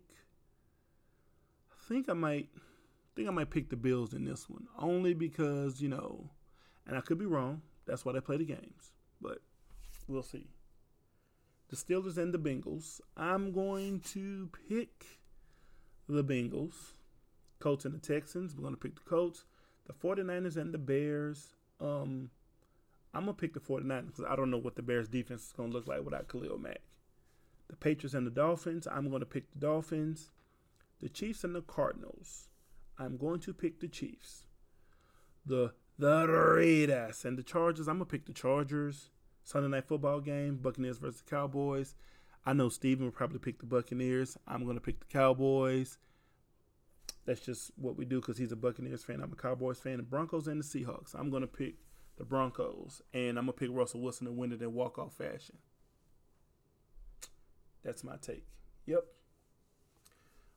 [1.72, 2.49] I think I might.
[2.55, 6.31] I think I might pick the Bills in this one, only because you know,
[6.87, 7.62] and I could be wrong.
[7.87, 9.39] That's why they play the games, but
[10.09, 10.49] we'll see.
[11.68, 13.01] The Steelers and the Bengals.
[13.16, 15.07] I'm going to pick
[16.09, 16.93] the Bengals.
[17.59, 18.55] Colts and the Texans.
[18.55, 19.45] We're going to pick the Colts.
[19.87, 21.55] The 49ers and the Bears.
[21.80, 22.30] Um,
[23.14, 25.53] I'm going to pick the 49ers because I don't know what the Bears defense is
[25.53, 26.80] going to look like without Khalil Mack.
[27.68, 28.87] The Patriots and the Dolphins.
[28.87, 30.30] I'm going to pick the Dolphins.
[31.01, 32.49] The Chiefs and the Cardinals.
[32.99, 34.45] I'm going to pick the Chiefs.
[35.47, 37.88] The the Raiders and the Chargers.
[37.88, 39.11] I'm gonna pick the Chargers.
[39.42, 41.95] Sunday night football game, Buccaneers versus Cowboys.
[42.47, 44.36] I know Steven will probably pick the Buccaneers.
[44.47, 45.99] I'm gonna pick the Cowboys.
[47.26, 49.20] That's just what we do because he's a Buccaneers fan.
[49.22, 49.99] I'm a Cowboys fan.
[49.99, 51.14] The Broncos and the Seahawks.
[51.14, 51.76] I'm gonna pick
[52.16, 55.59] the Broncos, and I'm gonna pick Russell Wilson to win it in walk off fashion.
[57.82, 58.47] That's my take.
[58.86, 59.05] Yep.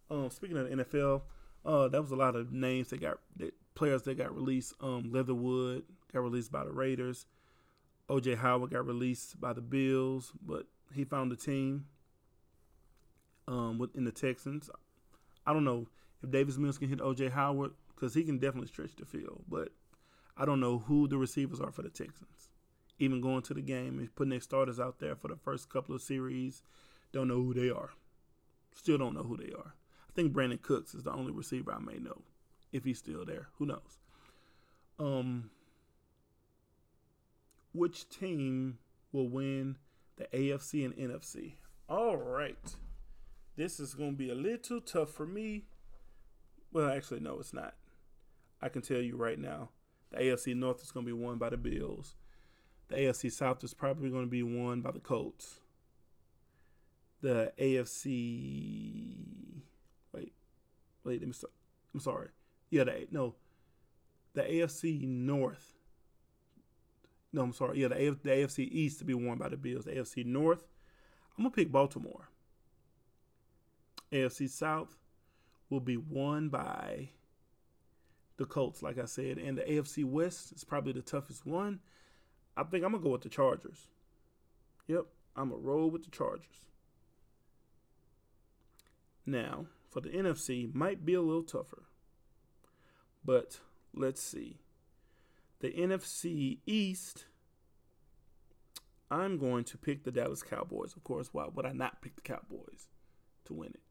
[0.10, 1.24] Um, speaking of the NFL,
[1.66, 4.74] uh, that was a lot of names that got that players that got released.
[4.82, 5.84] Um, Leatherwood
[6.14, 7.26] got released by the Raiders.
[8.10, 11.86] OJ Howard got released by the Bills, but he found a team.
[13.50, 14.70] Um, within the Texans,
[15.46, 15.88] I don't know
[16.22, 19.70] if Davis Mills can hit OJ Howard because he can definitely stretch the field, but
[20.36, 22.50] I don't know who the receivers are for the Texans.
[23.00, 25.96] Even going to the game and putting their starters out there for the first couple
[25.96, 26.62] of series,
[27.14, 27.92] don't know who they are.
[28.76, 29.74] Still don't know who they are.
[30.18, 32.24] Think Brandin Cooks is the only receiver I may know.
[32.72, 33.50] If he's still there.
[33.60, 34.00] Who knows?
[34.98, 35.52] Um
[37.72, 38.80] which team
[39.12, 39.78] will win
[40.16, 41.54] the AFC and NFC?
[41.88, 42.76] All right.
[43.56, 45.66] This is going to be a little tough for me.
[46.72, 47.76] Well, actually, no, it's not.
[48.60, 49.70] I can tell you right now
[50.10, 52.16] the AFC North is going to be won by the Bills.
[52.88, 55.60] The AFC South is probably going to be won by the Colts
[57.22, 59.37] the AFC.
[61.08, 61.22] Wait.
[61.22, 61.34] Let me.
[61.34, 61.54] Start.
[61.94, 62.28] I'm sorry.
[62.70, 63.36] Yeah, the no,
[64.34, 65.74] the AFC North.
[67.32, 67.80] No, I'm sorry.
[67.82, 69.86] Yeah, the, AF, the AFC East to be won by the Bills.
[69.86, 70.68] The AFC North,
[71.38, 72.30] I'm gonna pick Baltimore.
[74.12, 74.98] AFC South
[75.70, 77.10] will be won by
[78.38, 81.80] the Colts, like I said, and the AFC West is probably the toughest one.
[82.56, 83.88] I think I'm gonna go with the Chargers.
[84.88, 85.06] Yep,
[85.36, 86.66] I'm gonna roll with the Chargers.
[89.26, 91.84] Now, for the NFC, might be a little tougher.
[93.24, 93.60] But
[93.94, 94.58] let's see.
[95.60, 97.26] The NFC East,
[99.10, 100.96] I'm going to pick the Dallas Cowboys.
[100.96, 102.88] Of course, why would I not pick the Cowboys
[103.46, 103.82] to win it?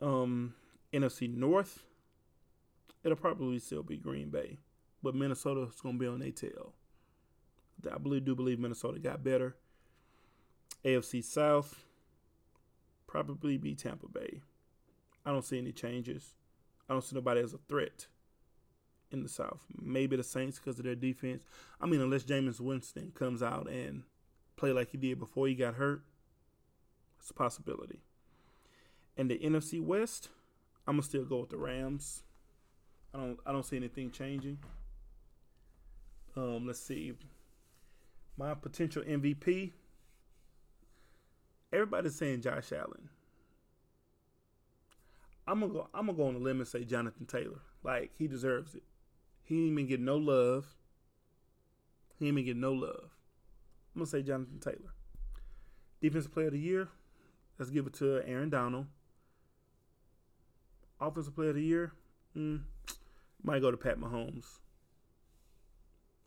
[0.00, 0.54] Um,
[0.92, 1.82] NFC North,
[3.02, 4.58] it'll probably still be Green Bay,
[5.02, 6.74] but Minnesota's going to be on their tail.
[7.92, 9.56] I believe, do believe Minnesota got better.
[10.84, 11.84] AFC South,
[13.06, 14.40] probably be Tampa Bay.
[15.24, 16.34] I don't see any changes.
[16.88, 18.06] I don't see nobody as a threat
[19.10, 19.60] in the South.
[19.80, 21.42] Maybe the Saints because of their defense.
[21.80, 24.02] I mean, unless Jameis Winston comes out and
[24.56, 26.02] play like he did before he got hurt,
[27.18, 28.00] it's a possibility.
[29.16, 30.28] And the NFC West,
[30.86, 32.22] I'm gonna still go with the Rams.
[33.14, 34.58] I don't I don't see anything changing.
[36.36, 37.14] Um, let's see.
[38.36, 39.72] My potential MVP
[41.72, 43.08] everybody's saying Josh Allen.
[45.46, 45.88] I'm gonna go.
[45.94, 47.60] I'm gonna go on a limb and say Jonathan Taylor.
[47.82, 48.82] Like he deserves it.
[49.44, 50.74] He ain't even get no love.
[52.18, 53.10] He ain't even get no love.
[53.94, 54.92] I'm gonna say Jonathan Taylor.
[56.02, 56.88] Defensive Player of the Year.
[57.58, 58.86] Let's give it to Aaron Donald.
[61.00, 61.92] Offensive Player of the Year.
[62.36, 62.62] Mm,
[63.42, 64.58] might go to Pat Mahomes.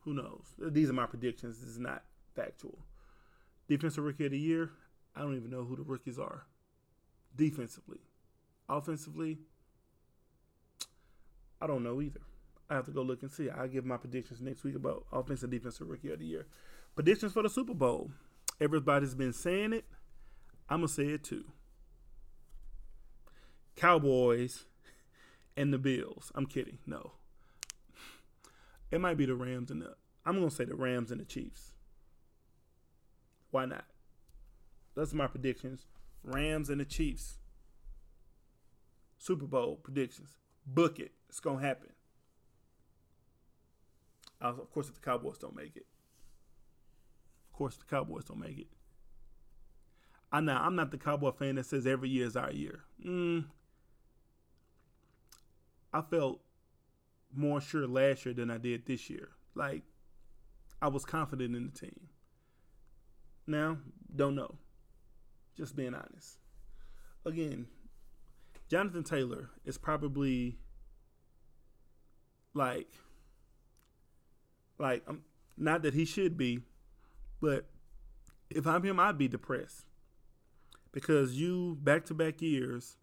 [0.06, 0.46] Who knows?
[0.58, 1.60] These are my predictions.
[1.60, 2.04] This is not
[2.36, 2.80] factual.
[3.68, 4.72] Defensive Rookie of the Year.
[5.16, 6.46] I don't even know who the rookies are.
[7.36, 8.00] Defensively,
[8.68, 9.40] offensively,
[11.62, 12.22] I don't know either.
[12.70, 13.50] I have to go look and see.
[13.50, 16.48] I'll give my predictions next week about offensive defensive rookie of the year.
[16.96, 18.12] Predictions for the Super Bowl.
[18.62, 19.86] Everybody's been saying it.
[20.70, 21.46] I'm gonna say it too.
[23.76, 24.66] Cowboys
[25.58, 26.32] and the Bills.
[26.36, 26.78] I'm kidding.
[26.86, 27.14] No.
[28.92, 29.96] It might be the Rams and the
[30.26, 31.72] I'm gonna say the Rams and the Chiefs.
[33.52, 33.86] Why not?
[35.00, 35.86] That's my predictions.
[36.26, 37.38] Rams and the Chiefs.
[39.18, 40.36] Super Bowl predictions.
[40.66, 41.14] Book it.
[41.30, 41.88] It's gonna happen.
[44.42, 45.86] of course, if the Cowboys don't make it.
[47.48, 48.68] Of course, the Cowboys don't make it.
[50.34, 52.82] I know I'm not the Cowboy fan that says every year is our year.
[53.06, 53.46] Mm,
[55.94, 56.42] I felt
[57.34, 59.30] more sure last year than I did this year.
[59.56, 59.84] Like
[60.82, 62.10] I was confident in the team.
[63.48, 63.78] Now,
[64.14, 64.58] don't know.
[65.60, 66.38] Just being honest.
[67.26, 67.68] Again,
[68.70, 70.58] Jonathan Taylor is probably
[72.54, 72.88] like
[74.78, 75.24] like um,
[75.58, 76.62] not that he should be,
[77.42, 77.66] but
[78.50, 79.86] if I'm him, I'd be depressed
[80.94, 82.96] because you back to back years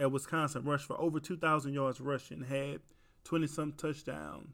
[0.00, 2.80] at Wisconsin rushed for over 2,000 yards rushing, had
[3.22, 4.48] 20 some touchdowns,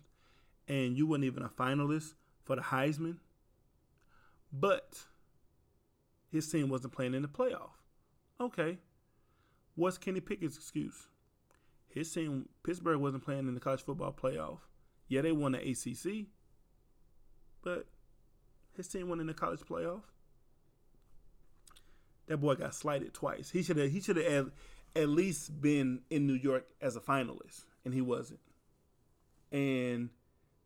[0.68, 2.12] and you weren't even a finalist
[2.44, 3.16] for the Heisman.
[4.52, 5.04] But
[6.30, 7.70] his team wasn't playing in the playoff.
[8.40, 8.78] Okay.
[9.74, 11.08] What's Kenny Pickett's excuse?
[11.88, 14.58] His team, Pittsburgh, wasn't playing in the college football playoff.
[15.08, 16.26] Yeah, they won the ACC,
[17.62, 17.86] but
[18.76, 20.02] his team won in the college playoff.
[22.28, 23.50] That boy got slighted twice.
[23.50, 23.90] He should have.
[23.90, 24.52] He should have.
[24.94, 28.40] at least been in New York as a finalist, and he wasn't.
[29.50, 30.10] And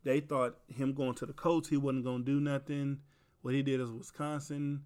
[0.03, 2.99] they thought him going to the Colts, he wasn't going to do nothing.
[3.43, 4.83] What he did is Wisconsin.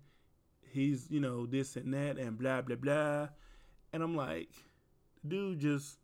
[0.73, 3.29] He's, you know, this and that and blah, blah, blah.
[3.93, 4.51] And I'm like,
[5.27, 5.99] dude just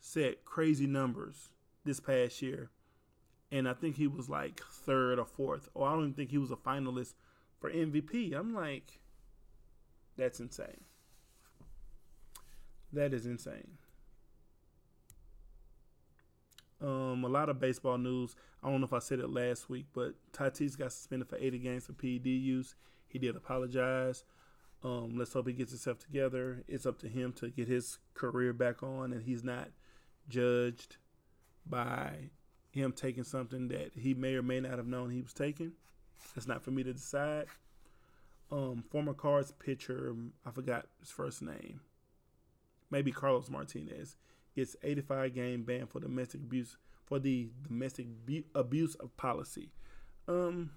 [0.00, 1.50] set crazy numbers
[1.84, 2.70] this past year.
[3.52, 5.68] And I think he was like third or fourth.
[5.74, 7.14] Or I don't even think he was a finalist
[7.60, 8.34] for MVP.
[8.34, 9.00] I'm like,
[10.16, 10.84] that's insane.
[12.92, 13.78] That is insane.
[16.80, 18.36] Um, a lot of baseball news.
[18.62, 21.58] I don't know if I said it last week, but Tatis got suspended for 80
[21.58, 22.74] games for PED use.
[23.08, 24.24] He did apologize.
[24.82, 26.62] Um, let's hope he gets himself together.
[26.68, 29.68] It's up to him to get his career back on, and he's not
[30.28, 30.96] judged
[31.64, 32.30] by
[32.70, 35.72] him taking something that he may or may not have known he was taking.
[36.34, 37.46] That's not for me to decide.
[38.50, 41.80] Um, former Cards pitcher, I forgot his first name.
[42.90, 44.16] Maybe Carlos Martinez
[44.54, 48.06] gets 85 game ban for domestic abuse for the domestic
[48.54, 49.70] abuse of policy.
[50.28, 50.70] Um,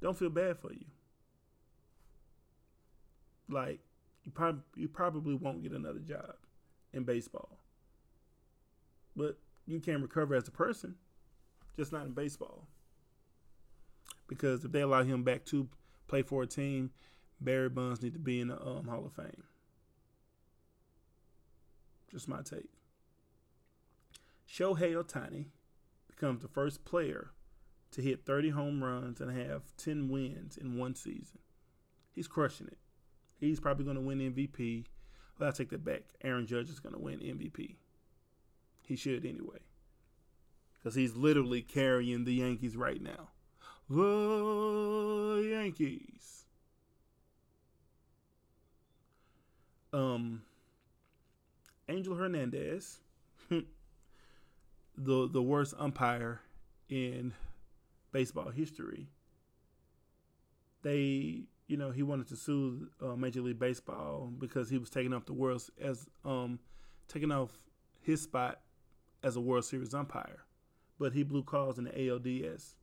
[0.00, 0.86] don't feel bad for you.
[3.48, 3.80] Like
[4.24, 6.34] you probably you probably won't get another job
[6.92, 7.58] in baseball,
[9.16, 10.94] but you can recover as a person,
[11.76, 12.66] just not in baseball.
[14.28, 15.68] Because if they allow him back to
[16.06, 16.90] play for a team,
[17.40, 19.44] Barry Bonds need to be in the um, Hall of Fame.
[22.10, 22.70] Just my take.
[24.48, 25.46] Shohei Ohtani
[26.08, 27.30] becomes the first player
[27.92, 31.38] to hit 30 home runs and have 10 wins in one season.
[32.14, 32.78] He's crushing it.
[33.38, 34.84] He's probably going to win MVP.
[35.38, 36.02] Well, I take that back.
[36.22, 37.76] Aaron Judge is going to win MVP.
[38.86, 39.58] He should anyway.
[40.78, 43.28] Because he's literally carrying the Yankees right now.
[43.88, 46.44] The Yankees.
[49.92, 50.42] Um,
[51.88, 53.00] Angel Hernandez,
[53.50, 53.64] the
[54.96, 56.40] the worst umpire
[56.88, 57.34] in
[58.12, 59.08] baseball history.
[60.82, 65.12] They, you know, he wanted to sue uh, Major League Baseball because he was taking
[65.12, 66.58] off the world as um
[67.08, 67.50] taking off
[68.00, 68.60] his spot
[69.22, 70.44] as a World Series umpire,
[70.98, 72.74] but he blew calls in the ALDS.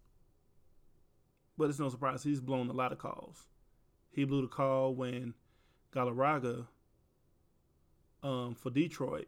[1.58, 3.48] But it's no surprise he's blown a lot of calls.
[4.12, 5.34] He blew the call when
[5.94, 6.68] Galarraga
[8.22, 9.28] um, for Detroit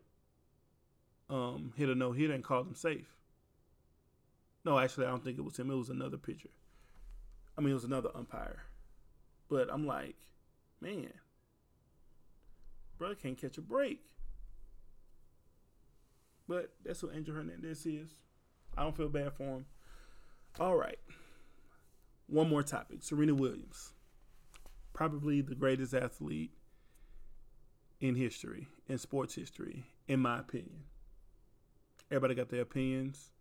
[1.29, 3.18] um, hit a no hitter and called him safe.
[4.65, 5.71] No, actually, I don't think it was him.
[5.71, 6.49] It was another pitcher.
[7.57, 8.63] I mean, it was another umpire.
[9.49, 10.15] But I'm like,
[10.81, 11.11] man,
[12.97, 14.01] brother can't catch a break.
[16.47, 18.15] But that's what Angel Hernandez is.
[18.77, 19.65] I don't feel bad for him.
[20.59, 20.99] All right.
[22.27, 23.93] One more topic Serena Williams.
[24.93, 26.51] Probably the greatest athlete
[27.99, 30.83] in history, in sports history, in my opinion.
[32.11, 33.31] Everybody got their opinions.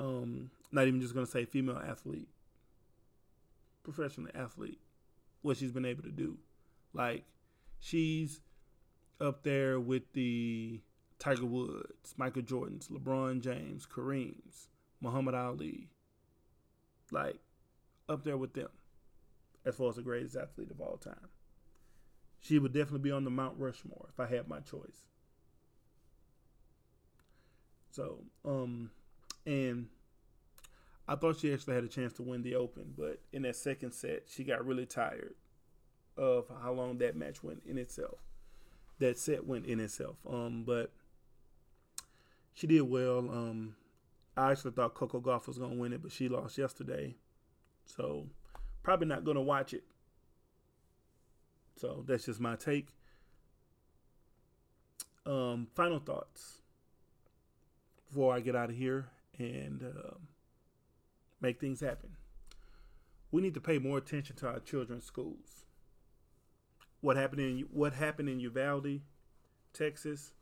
[0.00, 2.28] Um, not even just gonna say female athlete,
[3.84, 4.80] professional athlete,
[5.42, 6.38] what she's been able to do.
[6.92, 7.24] Like
[7.78, 8.40] she's
[9.20, 10.80] up there with the
[11.20, 14.68] Tiger Woods, Michael Jordans, LeBron James, Kareem's,
[15.00, 15.90] Muhammad Ali.
[17.12, 17.38] Like
[18.08, 18.70] up there with them
[19.64, 21.28] as far as the greatest athlete of all time
[22.40, 25.04] she would definitely be on the Mount Rushmore if I had my choice.
[27.90, 28.90] So, um,
[29.46, 29.88] and
[31.08, 33.92] I thought she actually had a chance to win the Open, but in that second
[33.92, 35.34] set, she got really tired
[36.16, 38.18] of how long that match went in itself.
[38.98, 40.16] That set went in itself.
[40.28, 40.92] Um, but
[42.52, 43.18] she did well.
[43.18, 43.76] Um,
[44.36, 47.16] I actually thought Coco Gauff was gonna win it, but she lost yesterday,
[47.86, 48.26] so
[48.82, 49.84] probably not gonna watch it
[51.80, 52.88] so that's just my take.
[55.24, 56.58] Um, final thoughts
[58.06, 59.06] before I get out of here
[59.40, 60.14] and uh,
[61.40, 62.10] make things happen.
[63.32, 65.64] We need to pay more attention to our children's schools.
[67.00, 69.00] What happened in what happened in Uvalde,
[69.72, 70.34] Texas,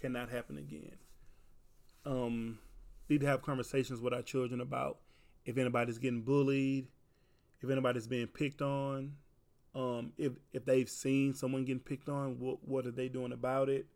[0.00, 0.96] cannot happen again.
[2.04, 2.58] Um,
[3.08, 4.98] need to have conversations with our children about
[5.46, 6.88] if anybody's getting bullied,
[7.62, 9.12] if anybody's being picked on,
[9.74, 13.68] um, if if they've seen someone getting picked on, what what are they doing about
[13.68, 13.86] it?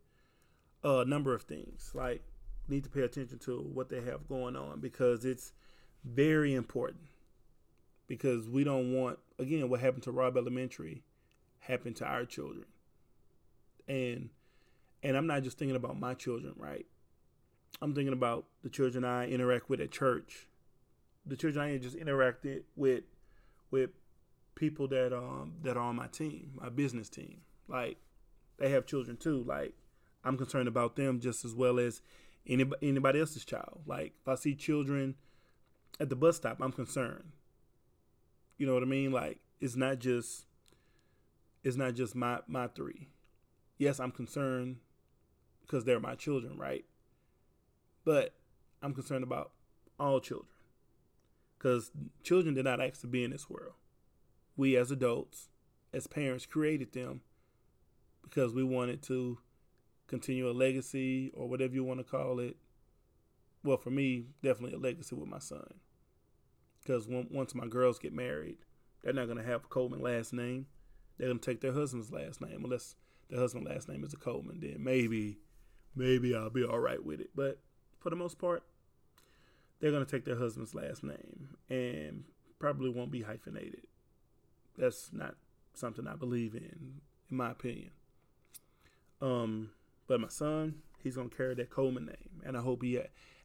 [0.83, 2.23] Uh, a number of things like
[2.69, 5.53] need to pay attention to what they have going on because it's
[6.03, 7.03] very important.
[8.07, 11.03] Because we don't want again what happened to Robb Elementary
[11.59, 12.65] happen to our children.
[13.87, 14.29] And
[15.03, 16.85] and I'm not just thinking about my children, right?
[17.81, 20.47] I'm thinking about the children I interact with at church,
[21.25, 23.03] the children I just interacted with
[23.71, 23.91] with
[24.55, 27.41] people that um that are on my team, my business team.
[27.67, 27.97] Like
[28.57, 29.43] they have children too.
[29.47, 29.73] Like
[30.23, 32.01] I'm concerned about them just as well as
[32.47, 33.81] anybody else's child.
[33.85, 35.15] Like if I see children
[35.99, 37.31] at the bus stop, I'm concerned.
[38.57, 39.11] You know what I mean?
[39.11, 40.45] Like it's not just
[41.63, 43.09] it's not just my my three.
[43.77, 44.77] Yes, I'm concerned
[45.61, 46.85] because they're my children, right?
[48.03, 48.33] But
[48.81, 49.51] I'm concerned about
[49.99, 50.49] all children
[51.57, 51.91] because
[52.23, 53.73] children did not ask to be in this world.
[54.57, 55.49] We as adults,
[55.93, 57.21] as parents, created them
[58.23, 59.39] because we wanted to
[60.09, 62.57] continue a legacy or whatever you want to call it.
[63.63, 65.75] Well, for me, definitely a legacy with my son.
[66.81, 68.57] Because once my girls get married,
[69.03, 70.65] they're not going to have Coleman last name.
[71.17, 72.95] They're going to take their husband's last name, unless
[73.29, 74.59] their husband's last name is a Coleman.
[74.61, 75.39] Then maybe,
[75.95, 77.29] maybe I'll be all right with it.
[77.35, 77.59] But
[77.99, 78.63] for the most part,
[79.79, 82.23] they're going to take their husband's last name and
[82.59, 83.87] probably won't be hyphenated.
[84.77, 85.35] That's not
[85.73, 87.91] something I believe in, in my opinion.
[89.21, 89.71] Um,
[90.09, 92.99] but my son, he's gonna carry that Coleman name, and I hope he.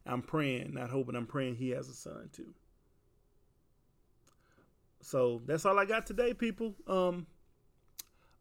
[0.05, 1.15] I'm praying, not hoping.
[1.15, 2.53] I'm praying he has a son too.
[4.99, 6.75] So that's all I got today, people.
[6.87, 7.27] Um,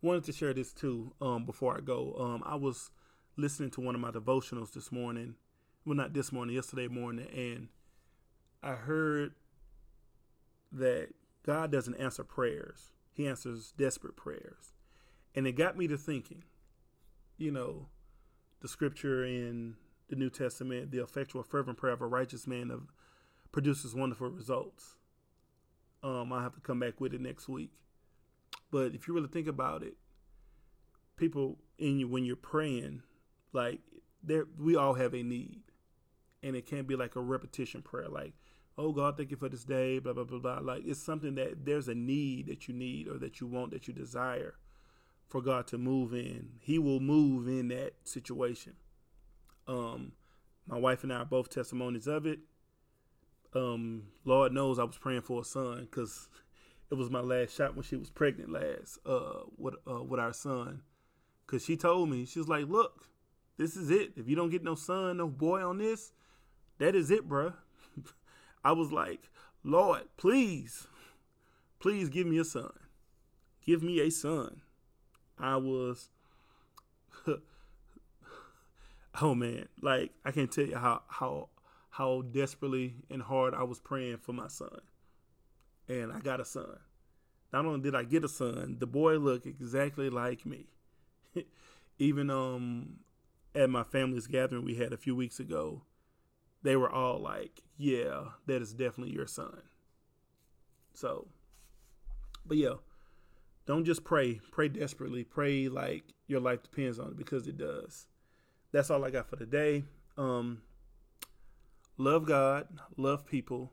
[0.01, 1.13] wanted to share this too.
[1.21, 2.91] Um, before I go, um, I was
[3.37, 5.35] listening to one of my devotionals this morning.
[5.85, 7.69] Well, not this morning, yesterday morning, and
[8.63, 9.35] I heard
[10.73, 11.09] that
[11.45, 14.73] God doesn't answer prayers; He answers desperate prayers,
[15.35, 16.45] and it got me to thinking.
[17.37, 17.89] You know,
[18.65, 19.75] the scripture in
[20.09, 22.95] the New Testament, the effectual, fervent prayer of a righteous man of,
[23.53, 24.97] produces wonderful results.
[26.03, 27.73] Um, I'll have to come back with it next week.
[28.71, 29.99] But if you really think about it,
[31.17, 33.03] people in you when you're praying,
[33.53, 33.81] like
[34.23, 35.61] there, we all have a need,
[36.43, 38.33] and it can't be like a repetition prayer, like,
[38.79, 40.61] "Oh God, thank you for this day," blah blah blah blah.
[40.61, 43.87] Like it's something that there's a need that you need or that you want that
[43.89, 44.55] you desire,
[45.29, 46.51] for God to move in.
[46.61, 48.75] He will move in that situation.
[49.67, 50.13] Um,
[50.67, 52.41] my wife and I are both testimonies of it.
[53.55, 56.29] Um, Lord knows I was praying for a son because
[56.91, 60.33] it was my last shot when she was pregnant last uh, with uh, with our
[60.33, 60.83] son.
[61.47, 63.07] Cause she told me she was like, "Look,
[63.59, 64.13] this is it.
[64.17, 66.13] If you don't get no son, no boy on this,
[66.79, 67.55] that is it, bruh."
[68.65, 69.31] I was like,
[69.63, 70.87] "Lord, please,
[71.81, 72.73] please give me a son.
[73.65, 74.63] Give me a son."
[75.39, 76.09] I was
[79.21, 81.49] oh man, like I can't tell you how how
[81.91, 84.81] how desperately and hard I was praying for my son.
[85.89, 86.79] And I got a son.
[87.53, 90.67] Not only did I get a son, the boy looked exactly like me.
[91.99, 93.01] Even um
[93.55, 95.83] at my family's gathering we had a few weeks ago,
[96.63, 99.63] they were all like, "Yeah, that is definitely your son."
[100.95, 101.29] So,
[102.47, 102.75] but yeah,
[103.67, 104.41] don't just pray.
[104.51, 105.25] Pray desperately.
[105.25, 108.07] Pray like your life depends on it because it does.
[108.73, 109.85] That's all I got for today.
[110.19, 110.63] Um,
[111.97, 113.73] love God, love people.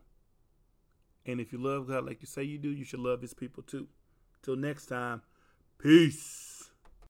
[1.25, 3.63] And if you love God like you say you do, you should love his people
[3.63, 3.87] too.
[4.43, 5.21] Till next time,
[5.77, 6.50] peace.